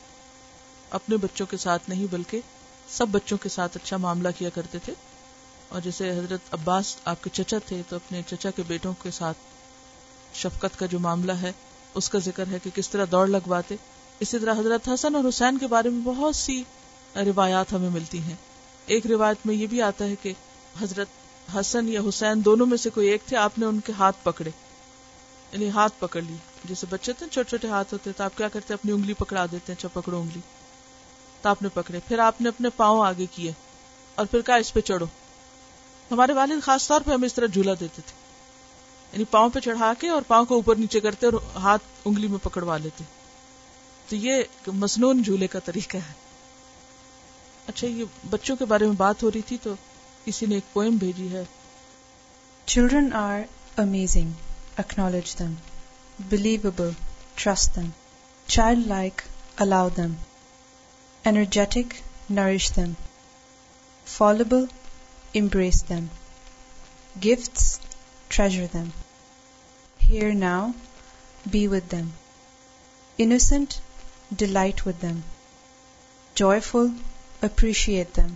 [0.89, 2.41] اپنے بچوں کے ساتھ نہیں بلکہ
[2.89, 4.93] سب بچوں کے ساتھ اچھا معاملہ کیا کرتے تھے۔
[5.69, 9.37] اور جیسے حضرت عباس آپ کے چچا تھے تو اپنے چچا کے بیٹوں کے ساتھ
[10.33, 11.51] شفقت کا جو معاملہ ہے،
[11.93, 13.75] اس کا ذکر ہے کہ کس طرح دوڑ لگواتے۔
[14.19, 16.63] اسی طرح حضرت حسن اور حسین کے بارے میں بہت سی
[17.15, 18.35] روایات ہمیں ملتی ہیں۔
[18.85, 20.33] ایک روایت میں یہ بھی آتا ہے کہ
[20.81, 21.07] حضرت
[21.55, 24.49] حسن یا حسین دونوں میں سے کوئی ایک تھے، آپ نے ان کے ہاتھ پکڑے۔
[25.51, 28.73] یعنی ہاتھ پکڑ لی جیسے بچے تھے، چھوٹے چھوٹے ہاتھ ہوتے تو آپ کیا کرتے،
[28.73, 30.39] اپنی انگلی پکڑا دیتے ہیں پکڑو انگلی۔
[31.41, 33.51] تو آپ نے پکڑے۔ پھر آپ نے اپنے پاؤں آگے کیے۔
[34.15, 35.05] اور پھر کہا، اس پہ چڑھو۔
[36.11, 38.27] ہمارے والد خاص طور پہ ہمیں اس طرح جھولا دیتے تھے۔
[39.13, 42.39] یعنی پاؤں پہ چڑھا کے اور پاؤں کو اوپر نیچے کرتے اور ہاتھ انگلی میں
[42.43, 43.03] پکڑوا لیتے۔
[44.09, 46.13] تو یہ مصنون جھولے کا طریقہ ہے۔
[47.67, 49.73] اچھا یہ بچوں کے بارے میں بات ہو رہی تھی تو
[50.27, 51.43] ایک پوئم بھیجی ہے۔
[52.65, 53.41] Children are
[53.77, 54.31] amazing
[54.77, 55.53] acknowledge them
[56.29, 56.89] believable
[57.35, 57.85] trust them
[58.47, 59.21] child like
[59.57, 60.13] allow them
[61.25, 61.93] energetic
[62.29, 62.91] nourish them
[64.05, 64.65] fallible
[65.35, 66.05] impress them
[67.25, 67.79] gifts
[68.27, 68.89] treasure them
[70.09, 70.67] hear now
[71.45, 72.09] be with them
[73.17, 73.73] innocent
[74.31, 75.19] delight with them
[76.35, 76.59] jewel
[77.41, 78.33] appreciate them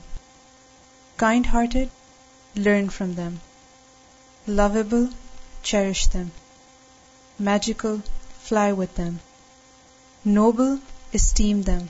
[1.21, 3.35] kind hearted learn from them
[4.45, 5.05] lovable
[5.63, 6.23] cherish the
[7.39, 7.95] magical
[8.45, 9.09] fly over
[10.25, 10.73] noble
[11.13, 11.85] esteem them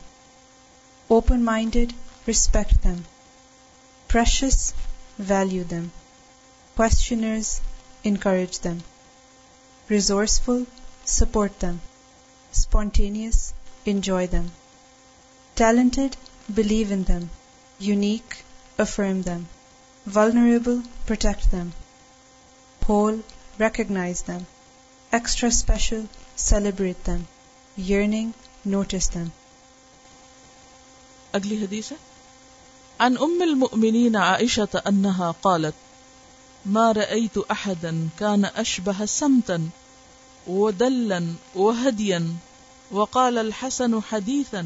[1.09, 1.93] open minded
[2.27, 4.73] respect respect precious
[5.29, 5.87] value them
[6.77, 7.59] questioners
[8.03, 8.77] encourage them
[9.89, 10.63] resourceful
[11.09, 11.77] support them
[12.53, 13.51] spontaneous
[13.85, 14.47] enjoy them
[15.57, 16.15] talented
[16.49, 17.25] believe in them
[17.79, 18.35] unique
[18.81, 19.47] affirm them.
[20.05, 21.73] Vulnerable, protect them.
[22.85, 23.19] Whole,
[23.59, 24.45] recognize them.
[25.19, 27.27] Extra special, celebrate them.
[27.91, 28.33] Yearning,
[28.65, 29.31] notice them.
[31.33, 31.97] اگلی حدیث ہے
[32.99, 35.73] عن ام المؤمنین عائشة انها قالت
[36.65, 39.69] ما رأيت احدا كان اشبه سمتا
[40.47, 41.21] ودلا
[41.55, 42.35] وهديا
[42.91, 44.65] وقال الحسن حديثا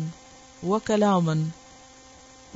[0.63, 1.49] وكلاما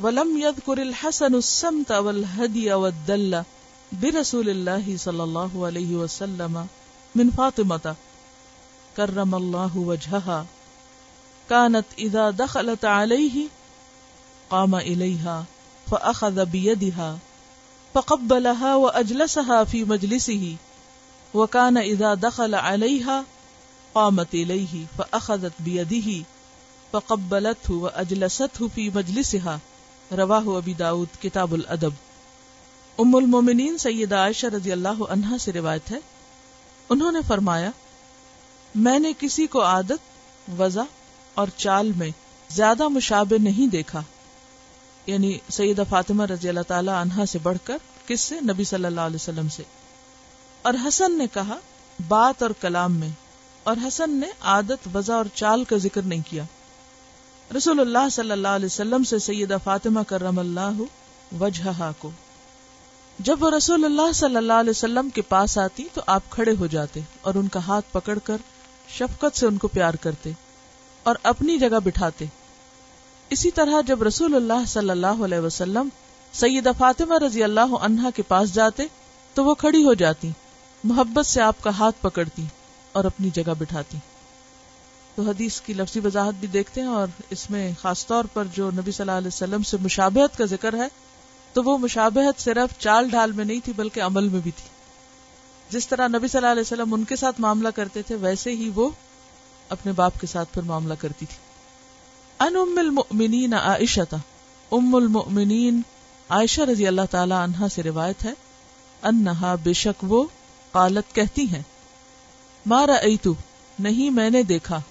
[0.01, 3.43] ولم يذكر الحسن السمت والهدي والدل
[3.91, 6.67] برسول الله صلى الله عليه وسلم
[7.15, 7.95] من فاطمة.
[8.97, 10.45] كرم الله وجهها.
[11.49, 13.47] كانت إذا دخلت عليه
[14.49, 15.45] قام إليها
[15.91, 17.17] فأخذ بيدها
[17.93, 20.55] فقبلها وأجلسها في مجلسه.
[21.33, 23.25] وكان إذا دخل عليها
[23.95, 26.25] قامت إليه فأخذت بيده
[26.93, 29.59] فقبلته وأجلسته في مجلسها.
[30.17, 31.89] رواه ابی داود، کتاب الادب۔
[32.97, 35.97] ام المومنین سیدہ عائشہ رضی اللہ عنہا سے روایت ہے۔
[36.89, 37.71] انہوں نے فرمایا،
[38.75, 40.81] میں نے کسی کو عادت، وضع
[41.33, 42.09] اور چال میں
[42.49, 44.01] زیادہ مشابہ نہیں دیکھا۔
[45.05, 49.01] یعنی سیدہ فاطمہ رضی اللہ تعالی عنہا سے بڑھ کر کس سے نبی صلی اللہ
[49.01, 49.63] علیہ وسلم سے۔
[50.61, 51.57] اور حسن نے کہا،
[52.07, 53.09] بات اور کلام میں۔
[53.63, 56.43] اور حسن نے عادت، وضع اور چال کا ذکر نہیں کیا۔
[57.57, 60.81] رسول اللہ صلی اللہ علیہ وسلم سے سیدہ فاطمہ کرم اللہ
[61.39, 62.09] وجہ کو۔
[63.19, 66.67] جب وہ رسول اللہ صلی اللہ علیہ وسلم کے پاس آتی تو آپ کھڑے ہو
[66.67, 68.37] جاتے اور ان کا ہاتھ پکڑ کر
[68.89, 70.31] شفقت سے ان کو پیار کرتے
[71.03, 72.25] اور اپنی جگہ بٹھاتے۔
[73.29, 75.89] اسی طرح جب رسول اللہ صلی اللہ علیہ وسلم
[76.33, 78.83] سیدہ فاطمہ رضی اللہ عنہا کے پاس جاتے
[79.33, 80.29] تو وہ کھڑی ہو جاتی،
[80.83, 82.45] محبت سے آپ کا ہاتھ پکڑتی
[82.91, 83.97] اور اپنی جگہ بٹھاتی۔
[85.15, 88.71] تو حدیث کی لفظی وضاحت بھی دیکھتے ہیں اور اس میں خاص طور پر جو
[88.71, 90.87] نبی صلی اللہ علیہ وسلم سے مشابہت کا ذکر ہے،
[91.53, 94.69] تو وہ مشابہت صرف چال ڈھال میں نہیں تھی، بلکہ عمل میں بھی تھی۔
[95.69, 98.71] جس طرح نبی صلی اللہ علیہ وسلم ان کے ساتھ معاملہ کرتے تھے، ویسے ہی
[98.75, 98.89] وہ
[99.69, 101.37] اپنے باپ کے ساتھ پھر معاملہ کرتی تھی۔
[102.39, 104.15] ان ام المؤمنین عائشہ
[104.71, 105.81] ام المؤمنین
[106.29, 108.33] عائشہ رضی اللہ تعالی عنہا سے روایت ہے،
[109.03, 110.23] انہا بے شک وہ
[110.71, 111.61] قالت کہتی ہیں
[112.65, 113.33] مارا ایتو
[113.79, 114.81] نہیں میں نے دیکھا۔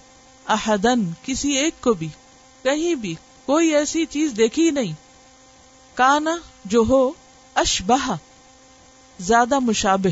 [0.49, 2.07] احدن، کسی ایک کو بھی،
[2.63, 4.93] کہیں بھی، کوئی ایسی چیز دیکھی ہی نہیں۔
[5.93, 7.11] کانا، جو ہو،
[7.55, 8.15] اشبہ،
[9.19, 10.09] زیادہ مشابہ،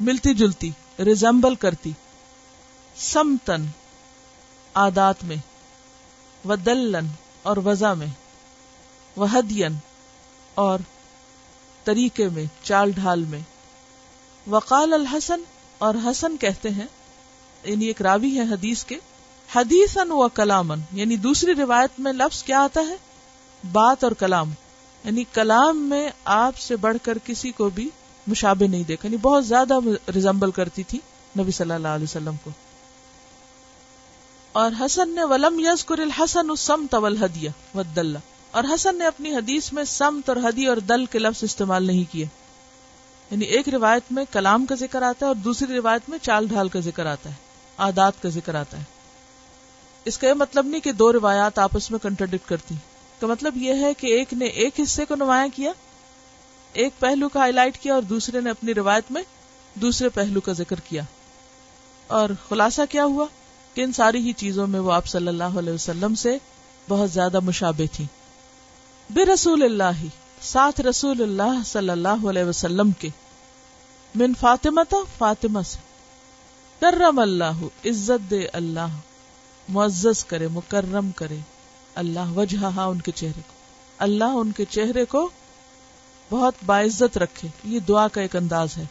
[0.00, 1.92] ملتی جلتی ریزمبل کرتی۔
[2.96, 3.66] سمتن
[4.74, 5.36] آدات میں
[6.48, 7.06] و دلن
[7.42, 8.06] اور وزا میں
[9.16, 9.74] وہ ہدین
[10.54, 10.78] اور
[11.84, 13.40] طریقے میں، چال ڈھال میں۔
[14.46, 15.40] وقال الحسن،
[15.78, 16.86] اور حسن کہتے ہیں
[17.64, 18.96] یعنی ایک راوی ہے حدیث کے۔
[19.54, 22.96] حدیثن و کلامن یعنی دوسری روایت میں لفظ کیا آتا ہے؟
[23.72, 24.50] بات اور کلام۔
[25.04, 27.90] یعنی کلام میں آپ سے بڑھ کر کسی کو بھی
[28.26, 29.74] مشابہ نہیں دیکھا یعنی بہت زیادہ
[30.14, 30.98] ریزمبل کرتی تھی
[31.38, 32.50] نبی صلی اللہ علیہ وسلم کو۔
[34.52, 38.16] اور حسن نے ولم یزکر الحسن سمت والہدیہ والدل۔
[38.50, 42.12] اور حسن نے اپنی حدیث میں سمت اور ہدی اور دل کے لفظ استعمال نہیں
[42.12, 42.26] کیے۔
[43.30, 46.68] یعنی ایک روایت میں کلام کا ذکر آتا ہے اور دوسری روایت میں چال ڈھال
[46.68, 47.34] کا ذکر آتا ہے
[47.76, 48.97] آدات کا ذکر آتا ہے۔
[50.08, 52.74] اس کا یہ مطلب نہیں کہ دو روایات آپس میں کنٹرڈکٹ کرتی
[53.20, 55.72] کا مطلب یہ ہے کہ ایک نے ایک حصے کو نمایاں کیا،
[56.72, 59.22] ایک پہلو کا ہائی لائٹ کیا اور دوسرے نے اپنی روایت میں
[59.74, 61.02] دوسرے پہلو کا ذکر کیا۔
[62.06, 63.26] اور خلاصہ کیا ہوا؟
[63.74, 66.38] کہ ان ساری ہی چیزوں میں وہ آپ صلی اللہ علیہ وسلم سے
[66.88, 68.06] بہت زیادہ مشابہ تھی
[69.10, 70.04] بے رسول اللہ،
[70.40, 73.08] ساتھ رسول اللہ صلی اللہ علیہ وسلم کے۔
[74.14, 74.80] من فاطمہ
[75.18, 75.78] فاطمہ سے۔
[76.80, 78.86] کرم اللہ، عزت دے اللہ۔
[79.68, 81.36] معزز کرے، مکرم کرے۔
[81.94, 83.52] اللہ وجہ ان کے چہرے کو۔
[83.98, 85.30] اللہ ان کے چہرے کو
[86.30, 88.84] بہت باعزت رکھے۔ یہ دعا کا ایک انداز ہے۔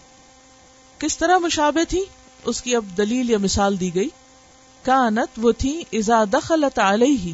[0.98, 2.04] کس طرح مشابہ تھی؟
[2.44, 4.10] اس کی اب دلیل یا مثال دی گئی۔
[4.82, 7.34] کانت وہ تھی ازا دخلت علیہ۔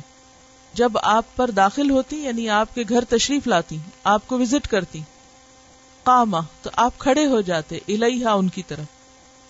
[0.73, 5.01] جب آپ پر داخل ہوتی یعنی آپ کے گھر تشریف لاتی، آپ کو وزٹ کرتی۔
[6.03, 9.02] کاما تو آپ کھڑے ہو جاتے الہا ان کی طرف۔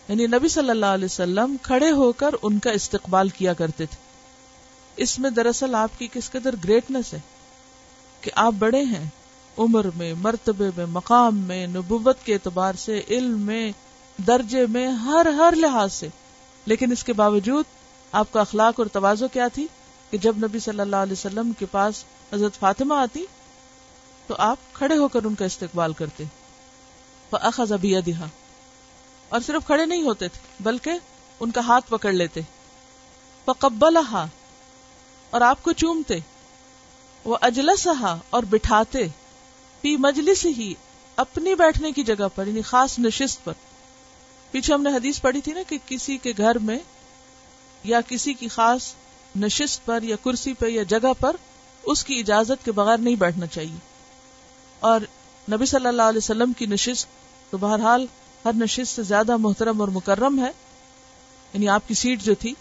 [0.07, 3.97] یعنی نبی صلی اللہ علیہ وسلم کھڑے ہو کر ان کا استقبال کیا کرتے تھے۔
[4.95, 7.19] اس میں دراصل آپ کی کس قدر گریٹنس ہے
[8.21, 9.09] کہ آپ بڑے ہیں۔
[9.57, 13.71] عمر میں، مرتبے میں، مقام میں، نبوت کے اعتبار سے، علم میں،
[14.27, 16.07] درجے میں، ہر ہر لحاظ سے۔
[16.65, 17.65] لیکن اس کے باوجود
[18.11, 19.67] آپ کا اخلاق اور توازو کیا تھی
[20.09, 23.25] کہ جب نبی صلی اللہ علیہ وسلم کے پاس حضرت فاطمہ آتی
[24.27, 26.23] تو آپ کھڑے ہو کر ان کا استقبال کرتے۔
[27.31, 28.25] ابھی دہا
[29.29, 30.91] اور صرف کھڑے نہیں ہوتے تھے، بلکہ
[31.39, 32.41] ان کا ہاتھ پکڑ لیتے۔
[33.45, 33.97] پکبل
[35.29, 36.19] اور آپ کو چومتے۔
[37.23, 39.07] وہ اجلسہا اور بٹھاتے۔
[39.81, 40.73] پی مجلس ہی
[41.15, 43.53] اپنی بیٹھنے کی جگہ پر یعنی خاص نشست پر۔
[44.51, 46.79] پیچھے ہم نے حدیث پڑھی تھی نا کہ کسی کے گھر میں
[47.83, 48.93] یا کسی کی خاص
[49.35, 51.35] نشست پر یا کرسی پہ یا جگہ پر
[51.83, 53.77] اس کی اجازت کے بغیر نہیں بیٹھنا چاہیے۔
[54.79, 55.01] اور
[55.51, 57.07] نبی صلی اللہ علیہ وسلم کی نشست
[57.51, 58.05] تو بہرحال
[58.45, 60.51] ہر نشست سے زیادہ محترم اور مکرم ہے۔
[61.53, 62.53] یعنی آپ کی سیٹ جو تھی۔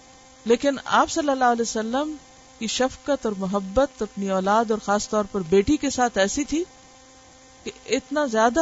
[0.44, 2.16] لیکن آپ صلی اللہ علیہ وسلم
[2.58, 6.64] کی شفقت اور محبت اپنی اولاد اور خاص طور پر بیٹی کے ساتھ ایسی تھی
[7.64, 8.60] کہ اتنا زیادہ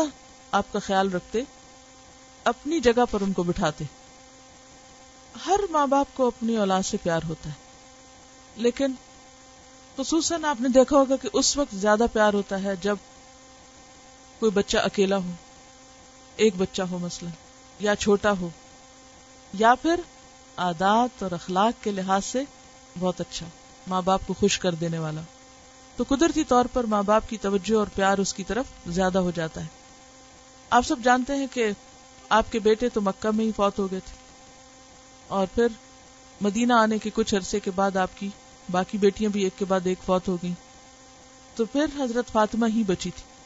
[0.53, 1.43] آپ کا خیال رکھتے،
[2.45, 3.85] اپنی جگہ پر ان کو بٹھاتے۔
[5.47, 7.55] ہر ماں باپ کو اپنی اولاد سے پیار ہوتا ہے۔
[8.57, 8.93] لیکن
[9.97, 12.97] خصوصاً آپ نے دیکھا ہوگا کہ اس وقت زیادہ پیار ہوتا ہے جب
[14.39, 15.31] کوئی بچہ اکیلا ہو۔
[16.41, 17.31] ایک بچہ ہو مثلا،
[17.81, 18.49] یا چھوٹا ہو،
[19.53, 20.01] یا پھر
[20.57, 22.43] عادات اور اخلاق کے لحاظ سے
[22.99, 23.47] بہت اچھا
[23.87, 25.21] ماں باپ کو خوش کر دینے والا۔
[25.97, 29.31] تو قدرتی طور پر ماں باپ کی توجہ اور پیار اس کی طرف زیادہ ہو
[29.31, 29.67] جاتا ہے۔
[30.71, 31.71] آپ سب جانتے ہیں کہ
[32.29, 34.15] آپ کے بیٹے تو مکہ میں ہی فوت ہو گئے تھے۔
[35.29, 35.67] اور پھر
[36.41, 38.29] مدینہ آنے کے کچھ عرصے کے بعد آپ کی
[38.71, 40.55] باقی بیٹیاں بھی ایک کے بعد ایک فوت ہو گئیں۔
[41.55, 43.40] تو پھر حضرت فاطمہ ہی بچی تھی۔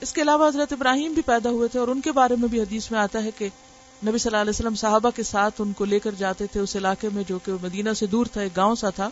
[0.00, 2.60] اس کے علاوہ حضرت ابراہیم بھی پیدا ہوئے تھے اور ان کے بارے میں بھی
[2.60, 3.48] حدیث میں آتا ہے کہ
[4.06, 6.76] نبی صلی اللہ علیہ وسلم صحابہ کے ساتھ ان کو لے کر جاتے تھے اس
[6.76, 9.10] علاقے میں جو کہ مدینہ سے دور تھا، ایک گاؤں سا تھا،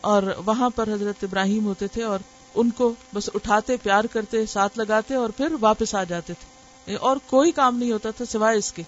[0.00, 2.18] اور وہاں پر حضرت ابراہیم ہوتے تھے اور
[2.54, 7.16] ان کو بس اٹھاتے، پیار کرتے، ساتھ لگاتے اور پھر واپس آ جاتے تھے۔ اور
[7.26, 8.82] کوئی کام نہیں ہوتا تھا سوائے اس کے،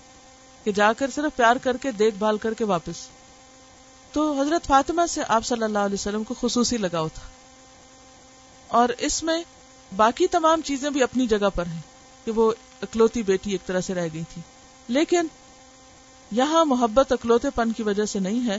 [0.65, 3.09] کہ جا کر صرف پیار کر کے، دیکھ بھال کر کے واپس۔
[4.13, 7.29] تو حضرت فاطمہ سے آپ صلی اللہ علیہ وسلم کو خصوصی لگاؤ تھا۔
[8.69, 9.43] اور اس میں
[9.97, 11.81] باقی تمام چیزیں بھی اپنی جگہ پر ہیں
[12.25, 14.43] کہ وہ اکلوتی بیٹی ایک طرح سے رہ گئی تھی۔
[14.89, 15.27] لیکن
[16.31, 18.59] یہاں محبت اکلوتے پن کی وجہ سے نہیں ہے،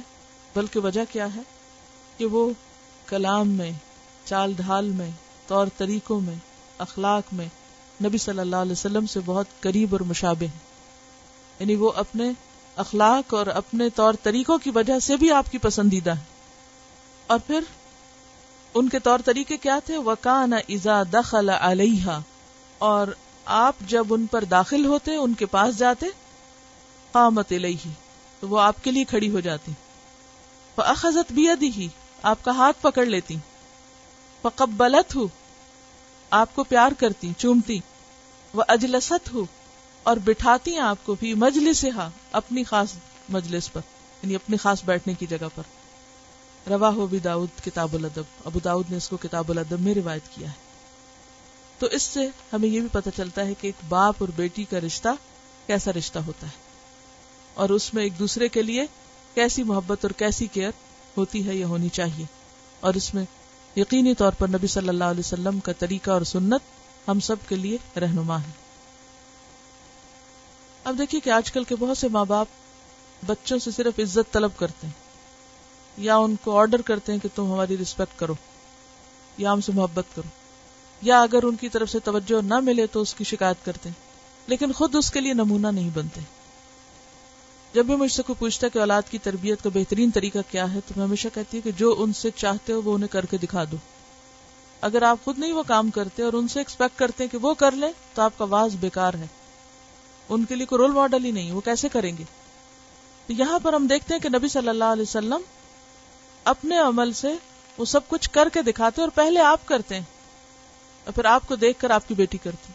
[0.55, 1.41] بلکہ وجہ کیا ہے؟
[2.17, 2.49] کہ وہ
[3.05, 3.71] کلام میں،
[4.25, 5.11] چال ڈھال میں،
[5.47, 6.35] طور طریقوں میں،
[6.77, 7.47] اخلاق میں
[8.03, 10.71] نبی صلی اللہ علیہ وسلم سے بہت قریب اور مشابہ ہیں۔
[11.59, 12.31] یعنی وہ اپنے
[12.75, 16.23] اخلاق اور اپنے طور طریقوں کی وجہ سے بھی آپ کی پسندیدہ ہے
[17.27, 17.59] اور پھر
[18.73, 22.19] ان کے طور طریقے کیا تھے؟ وکان ازا دخل علیہ
[22.77, 23.07] اور
[23.45, 26.05] آپ جب ان پر داخل ہوتے، ان کے پاس جاتے،
[27.11, 27.89] قامت الیہ
[28.39, 29.71] تو وہ آپ کے لیے کھڑی ہو جاتی۔
[30.75, 31.87] فاخذت بیدی
[32.23, 33.35] آپ کا ہاتھ پکڑ لیتی۔
[34.41, 35.27] فقبلت ہو
[36.29, 37.79] آپ کو پیار کرتی، چومتی۔
[38.53, 39.45] وہ اجلست ہو
[40.03, 41.85] اور بٹھاتی آپ کو بھی مجلس
[42.31, 42.93] اپنی خاص
[43.29, 43.81] مجلس پر
[44.23, 45.80] یعنی اپنی خاص بیٹھنے کی جگہ پر۔
[46.69, 50.21] روا ہو بھی داؤد کتاب الادب۔ ابو داؤد نے اس کو کتاب الادب میں روایت
[50.35, 50.53] کیا ہے۔
[51.79, 54.79] تو اس سے ہمیں یہ بھی پتہ چلتا ہے کہ ایک باپ اور بیٹی کا
[54.79, 55.09] رشتہ
[55.67, 56.51] کیسا رشتہ ہوتا ہے۔
[57.53, 58.85] اور اس میں ایک دوسرے کے لیے
[59.35, 60.71] کیسی محبت اور کیسی کیئر
[61.17, 62.25] ہوتی ہے یا ہونی چاہیے۔
[62.79, 63.25] اور اس میں
[63.75, 66.61] یقینی طور پر نبی صلی اللہ علیہ وسلم کا طریقہ اور سنت
[67.07, 68.51] ہم سب کے لیے رہنما ہے۔
[70.83, 72.47] اب دیکھیے کہ آج کل کے بہت سے ماں باپ
[73.25, 75.00] بچوں سے صرف عزت طلب کرتے ہیں۔
[75.97, 78.33] یا ان کو آرڈر کرتے ہیں کہ تم ہماری رسپیکٹ کرو،
[79.37, 80.29] یا ہم سے محبت کرو،
[81.01, 84.01] یا اگر ان کی طرف سے توجہ نہ ملے تو اس کی شکایت کرتے ہیں،
[84.47, 86.21] لیکن خود اس کے لیے نمونہ نہیں بنتے۔
[87.73, 90.73] جب بھی مجھ سے کوئی پوچھتا ہے کہ اولاد کی تربیت کا بہترین طریقہ کیا
[90.73, 93.25] ہے، تو میں ہمیشہ کہتی ہوں کہ جو ان سے چاہتے ہو وہ انہیں کر
[93.25, 93.77] کے دکھا دو۔
[94.81, 97.53] اگر آپ خود نہیں وہ کام کرتے اور ان سے ایکسپیکٹ کرتے ہیں کہ وہ
[97.53, 99.27] کر لیں، تو آپ کا واز بیکار ہے۔
[100.29, 102.23] ان کے لیے کوئی رول ماڈل ہی نہیں، وہ کیسے کریں گے؟
[103.27, 105.41] تو یہاں پر ہم دیکھتے ہیں کہ نبی صلی اللہ علیہ وسلم
[106.43, 107.27] اپنے عمل سے
[107.77, 110.03] وہ سب کچھ کر کے دکھاتے اور پہلے آپ کرتے ہیں
[111.05, 112.73] اور پھر آپ کو دیکھ کر آپ کی بیٹی کرتی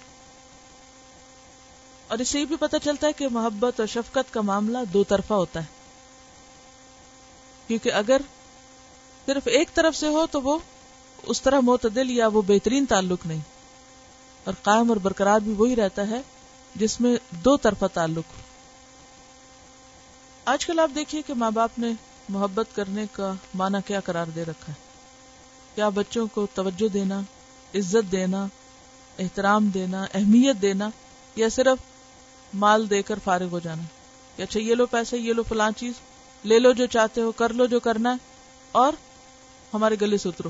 [2.09, 5.05] اور اس سے یہ بھی پتا چلتا ہے کہ محبت اور شفقت کا معاملہ دو
[5.05, 5.65] طرفہ ہوتا ہے۔
[7.67, 8.21] کیونکہ اگر
[9.27, 10.59] صرف ایک طرف سے ہو تو وہ
[11.23, 13.41] اس طرح معتدل یا وہ بہترین تعلق نہیں۔
[14.45, 16.23] اور قائم اور برقرار بھی وہی رہتا ہے
[16.75, 18.41] جس میں دو طرفہ تعلق ہو۔
[20.45, 21.93] آج کل آپ دیکھیے کہ ماں باپ نے
[22.29, 24.87] محبت کرنے کا معنی کیا قرار دے رکھا ہے؟
[25.75, 27.21] کیا بچوں کو توجہ دینا،
[27.75, 28.47] عزت دینا،
[29.19, 30.91] احترام دینا، اہمیت دینا
[31.37, 31.79] یا صرف
[32.55, 33.83] مال دے کر فارغ ہو جانا؟
[34.37, 35.93] کہ اچھا یہ لو پیسے، یہ لو فلاں چیز،
[36.45, 38.17] لے لو جو چاہتے ہو، کر لو جو کرنا ہے،
[38.73, 38.93] اور
[39.75, 40.49] ہمارے گلے سے اترو۔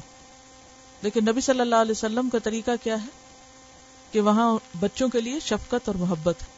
[1.03, 3.09] لیکن نبی صلی اللہ علیہ وسلم کا طریقہ کیا ہے؟
[4.13, 6.56] کہ وہاں بچوں کے لیے شفقت اور محبت ہے۔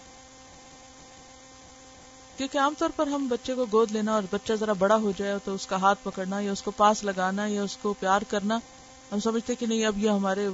[2.39, 5.35] کیونکہ عام طور پر ہم بچے کو گود لینا اور بچہ ذرا بڑا ہو جائے
[5.45, 8.59] تو اس کا ہاتھ پکڑنا یا اس کو پاس لگانا یا اس کو پیار کرنا،
[9.13, 10.49] ہم سمجھتے کہ نہیں، اب یہ ہمارے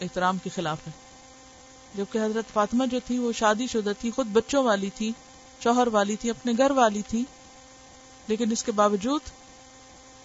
[0.00, 0.92] احترام کے خلاف ہے۔
[1.94, 5.12] جبکہ حضرت فاطمہ جو تھی، وہ شادی شدہ تھی، خود بچوں والی تھی،
[5.62, 7.24] شوہر والی تھی، اپنے گھر والی تھی،
[8.28, 9.20] لیکن اس کے باوجود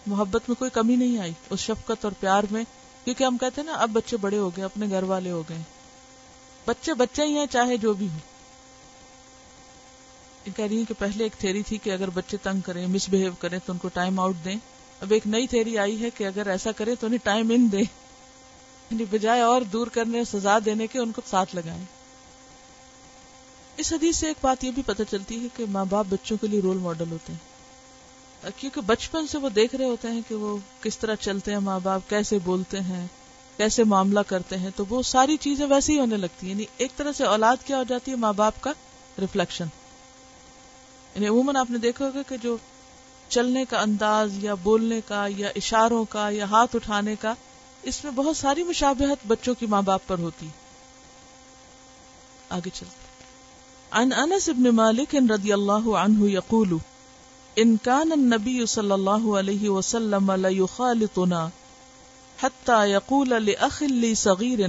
[0.08, 2.64] محبت میں کوئی کمی نہیں آئی اس شفقت اور پیار میں،
[3.04, 5.62] کیونکہ ہم کہتے ہیں نا، اب بچے بڑے ہو گئے، اپنے گھر والے ہو گئے۔
[6.66, 8.35] بچے بچے ہی ہیں، چاہے جو بھی ہو۔
[10.56, 13.32] کہہ رہی ہیں کہ پہلے ایک تھیری تھی کہ اگر بچے تنگ کریں مس بہیو
[13.40, 14.56] کریں تو ان کو ٹائم آؤٹ دیں۔
[15.02, 17.80] اب ایک نئی تھیری آئی ہے کہ اگر ایسا کرے تو انہیں ٹائم ان دے
[18.92, 21.84] یعنی بجائے اور دور کرنے سزا دینے کے ان کو ساتھ لگائیں۔
[23.78, 26.48] اس حدیث سے ایک بات یہ بھی پتہ چلتی ہے کہ ماں باپ بچوں کے
[26.48, 27.56] لیے رول ماڈل ہوتے ہیں۔
[28.58, 31.80] کیونکہ بچپن سے وہ دیکھ رہے ہوتے ہیں کہ وہ کس طرح چلتے ہیں، ماں
[31.84, 33.08] باپ کیسے بولتے ہیں،
[33.58, 36.98] کیسے معاملہ کرتے ہیں۔ تو وہ ساری چیزیں ویسے ہی ہونے لگتی ہیں۔ یعنی ایک
[36.98, 38.72] طرح سے اولاد کیا ہو جاتی ہے ماں باپ کا
[39.22, 39.66] ریفلیکشن
[41.16, 42.58] یعنی عموماً آپ نے دیکھا ہوگا کہ جو
[43.30, 47.34] چلنے کا انداز یا بولنے کا یا اشاروں کا یا ہاتھ اٹھانے کا،
[47.84, 50.48] اس میں بہت ساری مشابہت بچوں کی ماں باپ پر ہوتی۔
[52.50, 53.06] آگے چلتے
[53.92, 56.78] عن انس بن مالک رضی اللہ عنہ یقول،
[57.56, 61.48] ان كان النبي صلى الله عليه وسلم لا يخالطنا
[62.42, 64.60] حتى يقول لاخ لي صغير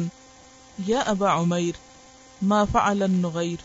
[0.89, 1.73] يا ابا عمير
[2.43, 3.65] ما فعل النغير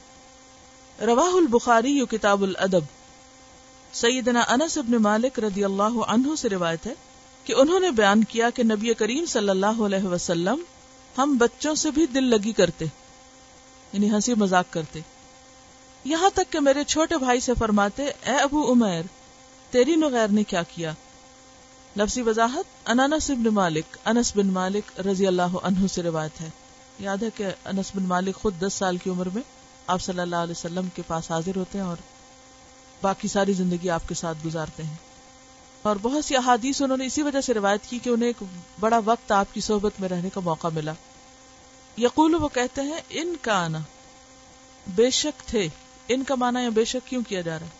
[1.05, 2.83] رواه البخاری کتاب الادب۔
[3.93, 6.93] سیدنا انس ابن مالک رضی اللہ عنہ سے روایت ہے
[7.43, 10.55] کہ انہوں نے بیان کیا کہ نبی کریم صلی اللہ علیہ وسلم
[11.17, 12.85] ہم بچوں سے بھی دل لگی کرتے
[13.93, 14.99] یعنی ہنسی مذاق کرتے۔
[16.05, 19.01] یہاں تک کہ میرے چھوٹے بھائی سے فرماتے، اے ابو عمیر،
[19.71, 20.91] تیری نغیر نے کیا کیا؟
[21.97, 26.49] لفظی وضاحت، انانس بن مالک، انس بن مالک رضی اللہ عنہ سے روایت ہے۔
[26.99, 29.41] یاد ہے کہ انس بن مالک خود دس سال کی عمر میں
[29.91, 31.97] آپ صلی اللہ علیہ وسلم کے پاس حاضر ہوتے ہیں اور
[33.01, 34.95] باقی ساری زندگی آپ کے ساتھ گزارتے ہیں۔
[35.81, 38.43] اور بہت سی احادیث انہوں نے اسی وجہ سے روایت کی کہ انہیں ایک
[38.79, 40.93] بڑا وقت آپ کی صحبت میں رہنے کا موقع ملا۔
[41.97, 43.79] یقول وہ کہتے ہیں، ان کا آنا
[44.87, 45.67] بے شک تھے۔
[46.07, 47.71] ان کا مانا یا بے شک کیوں کیا جا رہا ہے؟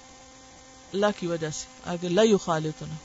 [0.94, 2.96] اللہ کی وجہ سے۔ آگے لئی خالتنا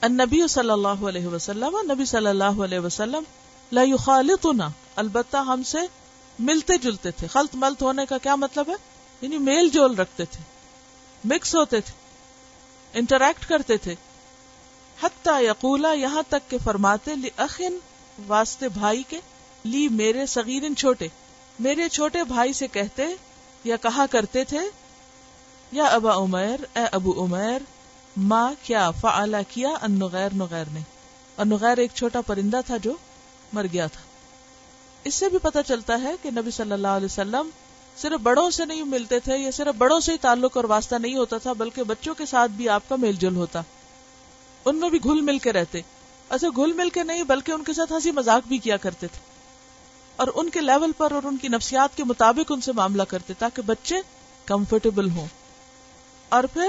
[0.00, 3.22] النبی صلی اللہ علیہ وسلم، نبی صلی اللہ علیہ وسلم
[3.72, 3.92] لئی
[4.96, 5.78] البتہ ہم سے
[6.38, 8.74] ملتے جلتے تھے۔ خلط ملت ہونے کا کیا مطلب ہے؟
[9.20, 10.42] یعنی میل جول رکھتے تھے
[11.24, 11.92] مکس ہوتے تھے
[12.92, 13.94] انٹریکٹ کرتے تھے۔
[15.02, 17.78] حتیٰ یقولا، یہاں تک کہ فرماتے، لی اخن
[18.26, 19.20] واسطے بھائی کے،
[19.64, 21.08] لی میرے صغیرن چھوٹے۔
[21.58, 23.06] میرے چھوٹے بھائی سے کہتے
[23.64, 24.60] یا کہا کرتے تھے،
[25.72, 27.58] یا ابا عمیر اے ابو عمیر
[28.16, 30.80] ماں کیا فعلا کیا ان نغیر نغیر نے۔
[31.36, 32.92] اور نغیر ایک چھوٹا پرندہ تھا جو
[33.52, 34.00] مر گیا تھا۔
[35.04, 37.50] اس سے بھی پتا چلتا ہے کہ نبی صلی اللہ علیہ وسلم
[37.96, 41.16] صرف بڑوں سے نہیں ملتے تھے یا صرف بڑوں سے ہی تعلق اور واسطہ نہیں
[41.16, 43.62] ہوتا تھا، بلکہ بچوں کے ساتھ بھی آپ کا میل جل ہوتا۔
[44.64, 45.80] ان میں بھی گھل مل کے رہتے۔
[46.30, 49.18] ایسے گھل مل کے نہیں، بلکہ ان کے ساتھ ہنسی مذاق بھی کیا کرتے تھے۔
[50.16, 53.32] اور ان کے لیول پر اور ان کی نفسیات کے مطابق ان سے معاملہ کرتے،
[53.38, 53.96] تاکہ بچے
[54.44, 55.26] کمفرٹیبل ہوں۔
[56.28, 56.68] اور پھر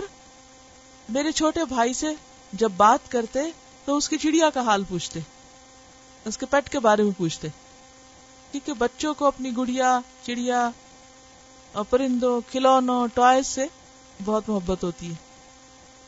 [1.10, 2.08] میرے چھوٹے بھائی سے
[2.54, 3.40] جب بات کرتے،
[3.86, 5.20] تو اس کی چڑیا کا حال پوچھتے،
[6.26, 7.48] اس کے پیٹ کے بارے میں پوچھتے۔
[8.54, 10.70] کیونکہ بچوں کو اپنی گڑیا، چڑیا
[11.72, 13.66] اور پرندوں، کھلونوں، ٹوائز سے
[14.26, 15.16] بہت محبت ہوتی ہے۔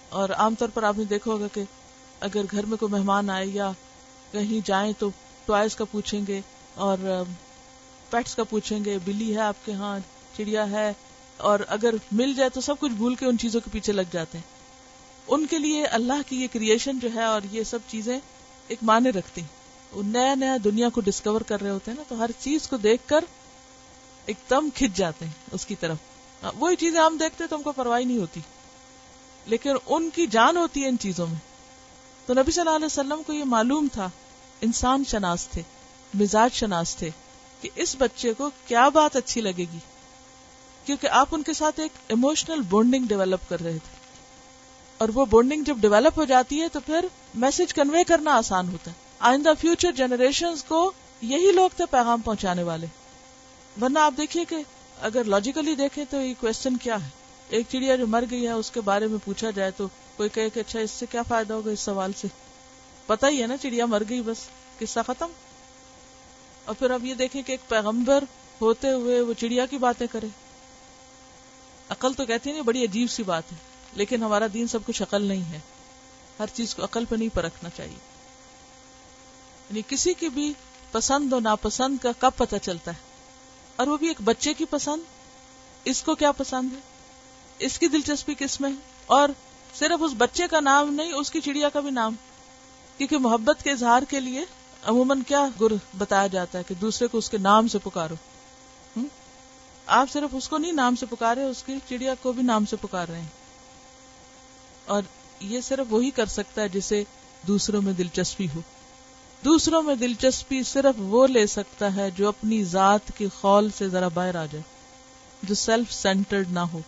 [0.10, 1.64] اور عام طور پر آپ نے دیکھا ہوگا کہ
[2.20, 3.72] اگر گھر میں کوئی مہمان آئے یا
[4.32, 5.10] کہیں جائیں تو
[5.46, 6.42] ٹوائز کا پوچھیں گے
[6.76, 7.24] اور
[8.10, 10.00] پیٹس کا پوچھیں گے، بلی ہے آپ کے ہاں
[10.38, 10.94] چڑیا ہے۔
[11.38, 14.38] اور اگر مل جائے تو سب کچھ بھول کے ان چیزوں کے پیچھے لگ جاتے
[14.38, 14.56] ہیں۔
[15.28, 18.20] ان کے لیے اللہ کی یہ کریشن جو ہے اور یہ سب چیزیں
[18.68, 19.65] ایک معنی رکھتی ہیں۔
[20.04, 23.02] نیا نیا دنیا کو ڈسکور کر رہے ہوتے ہیں نا، تو ہر چیز کو دیکھ
[23.06, 23.26] کر
[24.26, 25.98] ایک دم کھچ جاتے ہیں اس کی طرف۔
[26.44, 28.40] ہاں، وہی چیزیں ہم دیکھتے تو ہم کو پرواہ نہیں ہوتی۔
[29.46, 31.40] لیکن ان کی جان ہوتی ہے ان چیزوں میں۔
[32.26, 34.10] تو نبی صلی اللہ علیہ وسلم کو یہ معلوم تھا،
[34.62, 35.62] انسان شناس تھے،
[36.14, 37.10] مزاج شناس تھے
[37.62, 39.78] کہ اس بچے کو کیا بات اچھی لگے گی۔
[40.86, 43.96] کیونکہ آپ ان کے ساتھ ایک ایموشنل بونڈنگ ڈیولپ کر رہے تھے۔
[44.98, 48.92] اور وہ بونڈنگ جب ڈیولپ ہو جاتی ہے تو پھر میسج کنوے کرنا آسان ہوتا
[48.92, 50.92] ہے۔ آئندہ فیوچر جنریشن کو
[51.22, 52.88] یہی لوگ تھے پیغام پہنچانے والے۔
[53.82, 54.56] ورنہ آپ دیکھیے کہ
[55.02, 57.10] اگر لاجیکلی دیکھیں تو یہ کوشچن کیا ہے؟
[57.50, 59.88] ایک چڑیا جو مر گئی ہے، اس کے بارے میں پوچھا جائے تو
[60.18, 62.28] کوئی کہے کہ اچھا اس سے کیا فائدہ ہوگا اس سوال سے؟
[63.06, 64.38] پتا ہی ہے نا چڑیا مر گئی بس،
[64.80, 65.28] قصہ ختم۔
[66.66, 68.24] اور پھر اب یہ دیکھیں کہ ایک پیغمبر
[68.62, 70.28] ہوتے ہوئے وہ چڑیا کی باتیں کرے۔
[71.90, 73.58] عقل تو کہتی نہیں، بڑی عجیب سی بات ہے،
[73.94, 75.60] لیکن ہمارا دین سب کچھ عقل نہیں ہے۔
[76.40, 78.15] ہر چیز کو عقل پہ نہیں پرکھنا چاہیے۔
[79.70, 80.54] یعنی کسی کی بھی
[80.92, 82.98] پسند اور ناپسند کا کب پتہ چلتا ہے؟
[83.76, 85.02] اور وہ بھی ایک بچے کی پسند؟
[85.86, 86.80] اس کو کیا پسند ہے؟
[87.60, 89.30] اس کی دلچسپی کس میں ہے؟ اور
[89.76, 92.16] صرف اس بچے کا نام نہیں، اس کی چڑیا کا بھی نام؟
[92.98, 94.46] کیونکہ محبت کے اظہار کے لیے
[94.84, 98.16] عموماً کیا گر بتایا جاتا ہے کہ دوسرے کو اس کے نام سے پکارو؟
[99.86, 102.76] آپ صرف اس کو نہیں نام سے پکارے، اس کی چڑیا کو بھی نام سے
[102.76, 103.28] پکار رہے ہیں۔
[104.86, 105.04] اور
[105.40, 107.04] یہ صرف وہی کر سکتا ہے جسے
[107.48, 108.62] دوسروں میں دلچسپی ہو۔
[109.46, 114.08] دوسروں میں دلچسپی صرف وہ لے سکتا ہے جو اپنی ذات کی خول سے ذرا
[114.08, 114.62] باہر آ جائے،
[115.44, 116.80] جو سیلف سینٹرڈ نہ ہو،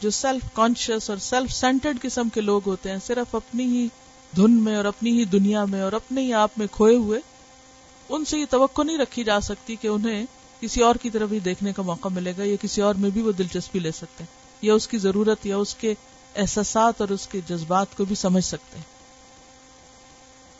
[0.00, 3.86] جو سیلف کانشیس اور سیلف سینٹرڈ قسم کے لوگ ہوتے ہیں، صرف اپنی ہی
[4.32, 7.20] دھن میں اور اپنی ہی دنیا میں اور اپنے ہی آپ میں کھوئے ہوئے،
[8.08, 10.24] ان سے یہ توقع نہیں رکھی جا سکتی کہ انہیں
[10.60, 13.22] کسی اور کی طرف ہی دیکھنے کا موقع ملے گا یا کسی اور میں بھی
[13.22, 14.32] وہ دلچسپی لے سکتے ہیں،
[14.62, 15.94] یا اس کی ضرورت یا اس کے
[16.36, 18.93] احساسات اور اس کے جذبات کو بھی سمجھ سکتے ہیں۔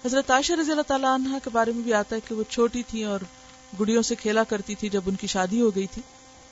[0.06, 2.82] حضرت عائشہ رضی اللہ تعالیٰ عنہ کے بارے میں بھی آتا ہے کہ وہ چھوٹی
[2.82, 3.20] تھی اور
[3.80, 6.02] گڑیوں سے کھیلا کرتی تھی جب ان کی شادی ہو گئی تھی۔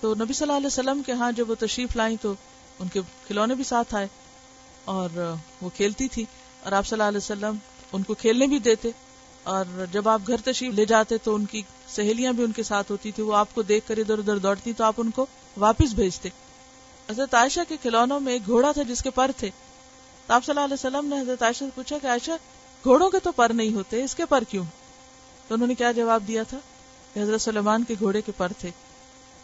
[0.00, 2.34] تو نبی صلی اللہ علیہ وسلم کے ہاں جب وہ تشریف لائیں تو
[2.78, 4.06] ان کے کھلونے بھی ساتھ آئے
[4.84, 6.24] اور وہ کھیلتی تھی
[6.62, 7.56] اور آپ صلی اللہ علیہ وسلم
[7.92, 8.90] ان کو کھیلنے بھی دیتے
[9.42, 12.92] اور جب آپ گھر تشریف لے جاتے تو ان کی سہیلیاں بھی ان کے ساتھ
[12.92, 15.26] ہوتی تھی، وہ آپ کو دیکھ کر ادھر ادھر دوڑتی تو آپ ان کو
[15.56, 16.28] واپس بھیجتے۔
[17.10, 19.50] حضرت عائشہ کے کھلونوں میں ایک گھوڑا تھا جس کے پر تھے۔
[20.26, 22.30] تو آپ صلی اللہ علیہ وسلم نے حضرت عائشہ سے پوچھا کہ عائشہ
[22.84, 24.64] گھوڑوں کے تو پر نہیں ہوتے، اس کے پر کیوں؟
[25.48, 26.58] تو انہوں نے کیا جواب دیا تھا؟
[27.14, 28.70] کہ حضرت سلیمان کے گھوڑے کے پر تھے۔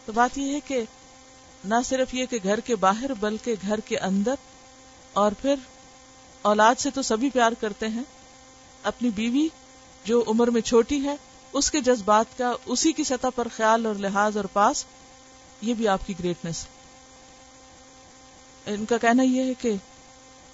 [0.05, 0.83] تو بات یہ ہے کہ
[1.65, 4.35] نہ صرف یہ کہ گھر کے باہر، بلکہ گھر کے اندر۔
[5.13, 5.55] اور پھر
[6.43, 8.03] اولاد سے تو سبھی پیار کرتے ہیں۔
[8.83, 9.49] اپنی بیوی
[10.05, 11.17] جو عمر میں چھوٹی ہے،
[11.53, 14.85] اس کے جذبات کا اسی کی سطح پر خیال اور لحاظ اور پاس،
[15.63, 16.67] یہ بھی آپ کی گریٹنس
[18.67, 19.73] ان کا کہنا یہ ہے کہ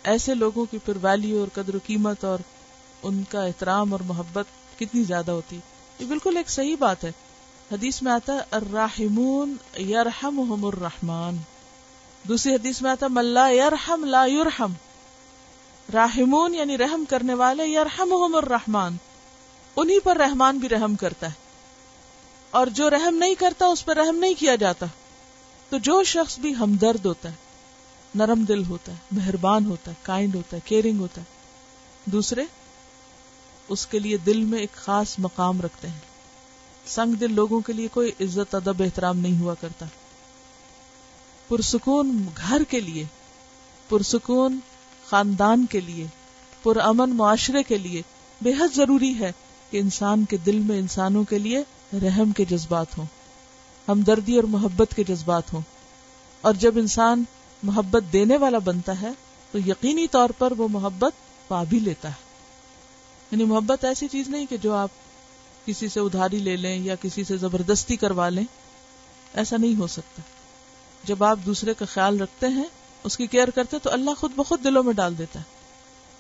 [0.05, 2.39] ایسے لوگوں کی پھر ویلیو اور قدر و قیمت اور
[3.05, 5.59] ان کا احترام اور محبت کتنی زیادہ ہوتی۔
[5.99, 7.13] یہ بالکل ایک صحیح بات ہے۔
[7.73, 11.37] حدیث میں آتا ہے، الرحمون یرحمہم الرحمن۔
[12.29, 14.73] دوسری حدیث میں آتا ہے ملا یرحم لا یرحم۔
[15.95, 18.97] راہمون یعنی رحم کرنے والے، یرحمہم الرحمن۔
[19.77, 21.33] انہی پر رحمان بھی رحم کرتا ہے۔
[22.51, 24.87] اور جو رحم نہیں کرتا، اس پر رحم نہیں کیا جاتا۔
[25.69, 27.35] تو جو شخص بھی ہمدرد ہوتا ہے،
[28.15, 31.27] نرم دل ہوتا ہے، مہربان ہوتا ہے کائنڈ ہوتا ہے کیئرنگ ہوتا ہے۔
[32.05, 32.45] دوسرے
[33.69, 35.99] اس کے لیے دل میں ایک خاص مقام رکھتے ہیں۔
[36.87, 39.87] سنگ دل لوگوں کے لیے کوئی عزت، ادب، احترام نہیں ہوا کرتا۔
[41.49, 43.05] پرسکون گھر کے لیے،
[43.89, 44.59] پرسکون
[45.07, 46.07] خاندان کے لیے
[46.63, 48.03] پر امن معاشرے کے لیے
[48.43, 49.33] بے حد ضروری ہے
[49.71, 51.63] کہ انسان کے دل میں انسانوں کے لیے
[51.93, 53.07] رحم کے جذبات ہوں،
[53.89, 55.61] ہمدردی اور محبت کے جذبات ہوں۔
[56.41, 57.25] اور جب انسان
[57.63, 59.11] محبت دینے والا بنتا ہے،
[59.53, 61.13] تو یقینی طور پر وہ محبت
[61.49, 62.24] پا بھی لیتا ہے۔
[63.35, 64.91] یعنی محبت ایسی چیز نہیں کہ جو آپ
[65.65, 68.45] کسی سے ادھاری لے لیں یا کسی سے زبردستی کروا لیں،
[69.35, 70.23] ایسا نہیں ہو سکتا۔
[71.05, 72.65] جب آپ دوسرے کا خیال رکھتے ہیں،
[73.05, 75.45] اس کی کیئر کرتے تو اللہ خود بخود دلوں میں ڈال دیتا ہے۔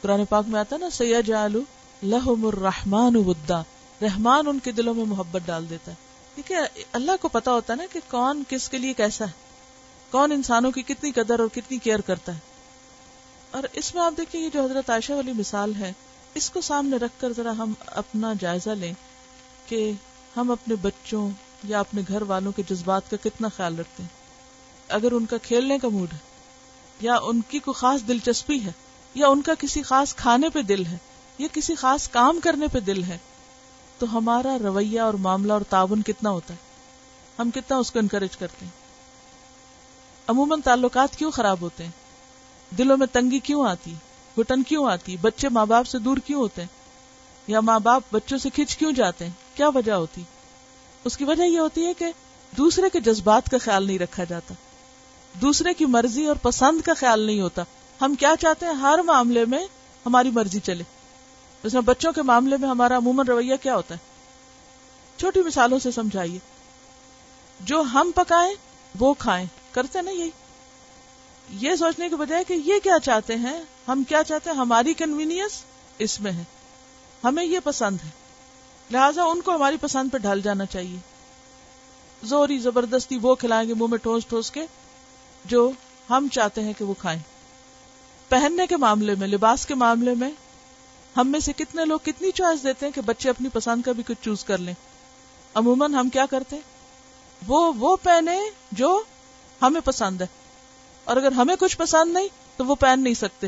[0.00, 1.60] قرآن پاک میں آتا ہے نا سید جالو
[2.02, 3.62] لہم الرحمان ودا۔
[4.02, 5.96] رحمان ان کے دلوں میں محبت ڈال دیتا ہے۔
[6.34, 6.52] ٹھیک
[6.92, 9.32] اللہ کو پتا ہوتا ہے نا کہ کون کس کے لیے کیسا ہے۔
[10.10, 12.38] کون انسانوں کی کتنی قدر اور کتنی کیئر کرتا ہے۔
[13.50, 15.92] اور اس میں آپ دیکھیں یہ جو حضرت عائشہ والی مثال ہے
[16.34, 18.92] اس کو سامنے رکھ کر ذرا ہم اپنا جائزہ لیں
[19.66, 19.92] کہ
[20.36, 21.30] ہم اپنے بچوں
[21.64, 24.10] یا اپنے گھر والوں کے جذبات کا کتنا خیال رکھتے ہیں۔
[24.88, 26.18] اگر ان کا کھیلنے کا موڈ ہے،
[27.00, 28.72] یا ان کی کوئی خاص دلچسپی ہے،
[29.14, 30.96] یا ان کا کسی خاص کھانے پہ دل ہے،
[31.38, 33.18] یا کسی خاص کام کرنے پہ دل ہے،
[33.98, 36.58] تو ہمارا رویہ اور معاملہ اور تعاون کتنا ہوتا ہے؟
[37.38, 38.72] ہم کتنا اس کو انکریج کرتے ہیں؟
[40.26, 41.90] عموماً تعلقات کیوں خراب ہوتے ہیں؟
[42.78, 43.94] دلوں میں تنگی کیوں آتی؟
[44.38, 46.68] گٹن کیوں آتی بچے ماں باپ سے دور کیوں ہوتے ہیں؟
[47.46, 50.22] یا ماں باپ بچوں سے کھچ کیوں جاتے ہیں؟ کیا وجہ ہوتی؟
[51.04, 52.06] اس کی وجہ یہ ہوتی ہے کہ
[52.56, 54.54] دوسرے کے جذبات کا خیال نہیں رکھا جاتا۔
[55.40, 57.62] دوسرے کی مرضی اور پسند کا خیال نہیں ہوتا۔
[58.00, 59.66] ہم کیا چاہتے ہیں؟ ہر معاملے میں
[60.06, 60.84] ہماری مرضی چلے۔
[61.62, 64.14] اس میں بچوں کے معاملے میں ہمارا عموماً رویہ کیا ہوتا ہے؟
[65.16, 66.38] چھوٹی مثالوں سے سمجھائیے۔
[67.60, 68.54] جو ہم پکائیں،
[68.98, 70.30] وہ کھائیں۔ کرتے نا یہی؟
[71.50, 75.52] یہ سوچنے کے بجائے کہ یہ کیا چاہتے ہیں؟ ہم کیا چاہتے ہیں؟ ہماری کنوینئنس
[75.98, 76.44] اس میں ہے۔
[77.24, 78.10] ہمیں یہ پسند ہے۔
[78.90, 80.98] لہذا ان کو ہماری پسند پہ ڈھل جانا چاہیے۔
[82.22, 84.66] زوری زبردستی وہ کھلائیں گے منہ میں ٹھوس ٹھوس کے
[85.44, 85.70] جو
[86.10, 87.20] ہم چاہتے ہیں کہ وہ کھائیں۔
[88.28, 90.30] پہننے کے معاملے میں، لباس کے معاملے میں
[91.16, 94.02] ہم میں سے کتنے لوگ کتنی چوائس دیتے ہیں کہ بچے اپنی پسند کا بھی
[94.02, 94.74] کچھ چوز کر لیں۔
[95.54, 96.62] عموماً ہم کیا کرتے ہیں؟
[97.46, 98.38] وہ وہ پہنے
[98.72, 99.02] جو
[99.62, 100.26] ہمیں پسند ہے۔
[101.04, 103.46] اور اگر ہمیں کچھ پسند نہیں تو وہ پہن نہیں سکتے۔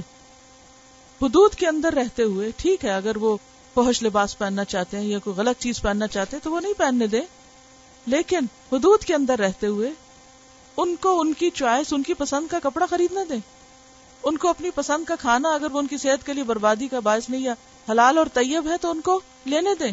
[1.22, 3.36] حدود کے اندر رہتے ہوئے، ٹھیک ہے، اگر وہ
[3.74, 6.72] پہنچ لباس پہننا چاہتے ہیں یا کوئی غلط چیز پہننا چاہتے ہیں تو وہ نہیں
[6.72, 7.20] پہننے دیں۔
[8.06, 8.38] لیکن
[8.72, 9.90] حدود کے اندر رہتے ہوئے
[10.76, 13.40] ان کو ان کی چوائس، ان کی پسند کا کپڑا خریدنا دیں۔
[14.22, 17.00] ان کو اپنی پسند کا کھانا، اگر وہ ان کی صحت کے لیے بربادی کا
[17.00, 17.54] باعث نہیں یا
[17.90, 19.92] حلال اور طیب ہے تو ان کو لینے دیں۔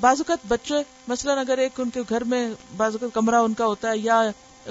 [0.00, 0.74] بعض اوقات بچے،
[1.08, 4.22] مثلاً اگر ایک ان کے گھر میں بعض اوقات کمرہ ان کا ہوتا ہے یا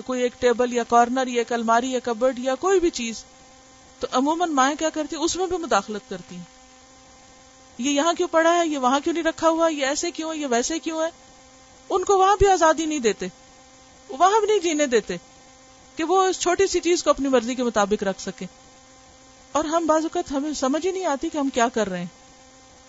[0.05, 3.23] کوئی ایک ٹیبل یا کارنر یا ایک الماری یا کبڈ یا کوئی بھی چیز
[3.99, 6.43] تو عموماً مائیں کیا کرتی اس میں بھی مداخلت کرتی ہیں۔
[7.77, 10.37] یہ یہاں کیوں پڑا ہے؟ یہ وہاں کیوں نہیں رکھا ہوا؟ یہ ایسے کیوں ہے؟
[10.37, 11.09] یہ ویسے کیوں ہے؟
[11.89, 13.27] ان کو وہاں بھی آزادی نہیں دیتے۔
[14.09, 15.17] وہاں بھی نہیں جینے دیتے
[15.95, 18.45] کہ وہ اس چھوٹی سی چیز کو اپنی مرضی کے مطابق رکھ سکے
[19.51, 22.05] اور ہم بعض اوقات ہمیں سمجھ ہی نہیں آتی کہ ہم کیا کر رہے ہیں۔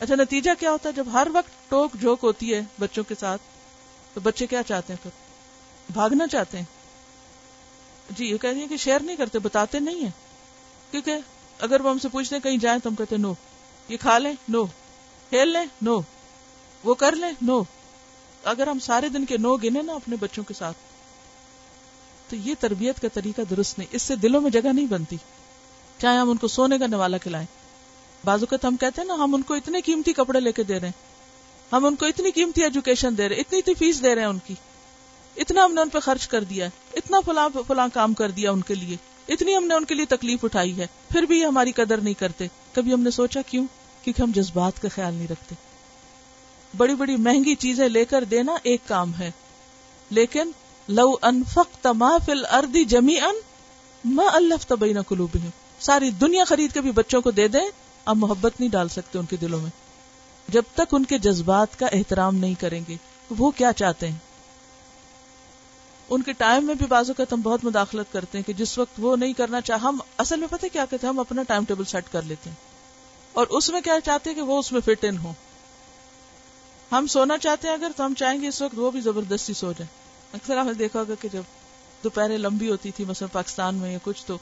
[0.00, 3.42] اچھا نتیجہ کیا ہوتا ہے؟ جب ہر وقت ٹوک جھوک ہوتی ہے بچوں کے ساتھ،
[4.14, 5.10] تو بچے کیا چاہتے ہیں پھر؟
[5.92, 6.64] بھاگنا چاہتے ہیں۔
[8.10, 10.29] جی یہ کہتے ہیں کہ شیئر نہیں کرتے، بتاتے نہیں ہیں۔
[10.90, 11.16] کیونکہ
[11.58, 13.32] اگر وہ ہم سے پوچھتے کہیں جائیں تو ہم کہتے نو۔
[13.88, 14.64] یہ کھا لیں؟ نو۔
[15.28, 16.00] کھیل لیں؟ نو۔
[16.84, 17.62] وہ کر لیں؟ نو۔
[18.44, 20.76] اگر ہم سارے دن کے نو گنے نا اپنے بچوں کے ساتھ،
[22.30, 25.16] تو یہ تربیت کا طریقہ درست نہیں۔ اس سے دلوں میں جگہ نہیں بنتی۔
[25.98, 27.46] چاہے ہم ان کو سونے کا نوالا کھلائیں۔
[28.24, 30.80] بعض اوقات ہم کہتے ہیں نا، ہم ان کو اتنے قیمتی کپڑے لے کے دے
[30.80, 31.10] رہے ہیں۔
[31.72, 34.28] ہم ان کو اتنی قیمتی ایجوکیشن دے رہے ہیں، اتنی اتنی فیس دے رہے ہیں
[34.28, 34.54] ان کی۔
[35.36, 38.60] اتنا ہم نے ان پہ خرچ کر دیا اتنا فلاں فلاں کام کر دیا ان
[38.60, 38.96] کے لیے۔
[39.30, 42.46] اتنی ہم نے ان کے لیے تکلیف اٹھائی ہے، پھر بھی ہماری قدر نہیں کرتے۔
[42.72, 43.66] کبھی ہم نے سوچا کیوں؟
[44.04, 45.54] کیونکہ ہم جذبات کا خیال نہیں رکھتے۔
[46.76, 49.30] بڑی بڑی مہنگی چیزیں لے کر دینا ایک کام ہے۔
[50.10, 50.50] لیکن
[50.88, 53.34] لو انفق تما فل اردی جمی ان
[54.04, 55.36] میں اللہ تبئی نہ کلوب
[55.80, 57.70] ساری دنیا خرید کے بھی بچوں کو دے دیں
[58.04, 59.70] اب محبت نہیں ڈال سکتے ان کے دلوں میں۔
[60.48, 62.96] جب تک ان کے جذبات کا احترام نہیں کریں گے،
[63.38, 64.29] وہ کیا چاہتے ہیں؟
[66.10, 68.94] ان کے ٹائم میں بھی بازو کا ہم بہت مداخلت کرتے ہیں کہ جس وقت
[68.98, 71.84] وہ نہیں کرنا چاہ، ہم اصل میں پتہ کیا کہتے ہیں؟ ہم اپنا ٹائم ٹیبل
[71.84, 72.56] سیٹ کر لیتے ہیں۔
[73.32, 75.32] اور اس میں کیا چاہتے ہیں کہ وہ اس میں فٹ ان ہو
[76.92, 79.72] ہم سونا چاہتے ہیں اگر تو ہم چاہیں گے اس وقت وہ بھی زبردستی سو
[79.72, 79.86] جائیں
[80.32, 81.42] اکثر آپ نے دیکھا ہوگا کہ جب
[82.04, 84.38] دوپہریں لمبی ہوتی تھی مثلا پاکستان میں یا کچھ تو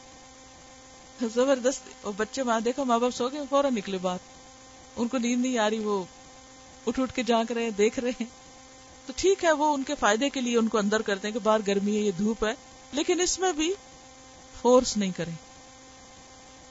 [1.35, 4.19] زبردست اور بچے وہاں دیکھو ماں باپ سو گئے، فوراً نکلے بات
[4.97, 6.05] ان کو نیند نہیں آ رہی، وہ
[6.87, 8.48] اٹھ اٹھ کے جانک رہے ہیں دیکھ رہے ہیں۔
[9.09, 11.41] تو ٹھیک ہے، وہ ان کے فائدے کے لیے ان کو اندر کرتے ہیں کہ
[11.43, 12.53] باہر گرمی ہے، یہ دھوپ ہے،
[12.93, 13.75] لیکن اس میں بھی
[14.63, 15.33] فورس نہیں کریں۔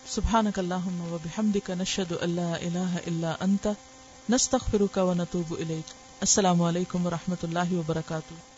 [0.08, 3.68] سبحانک اللہم و بحمدک، نشہد اللہ الہ الا انت،
[4.30, 8.57] نستغفرک و نتوب الیک۔ السلام علیکم و رحمۃ اللہ وبرکاتہ۔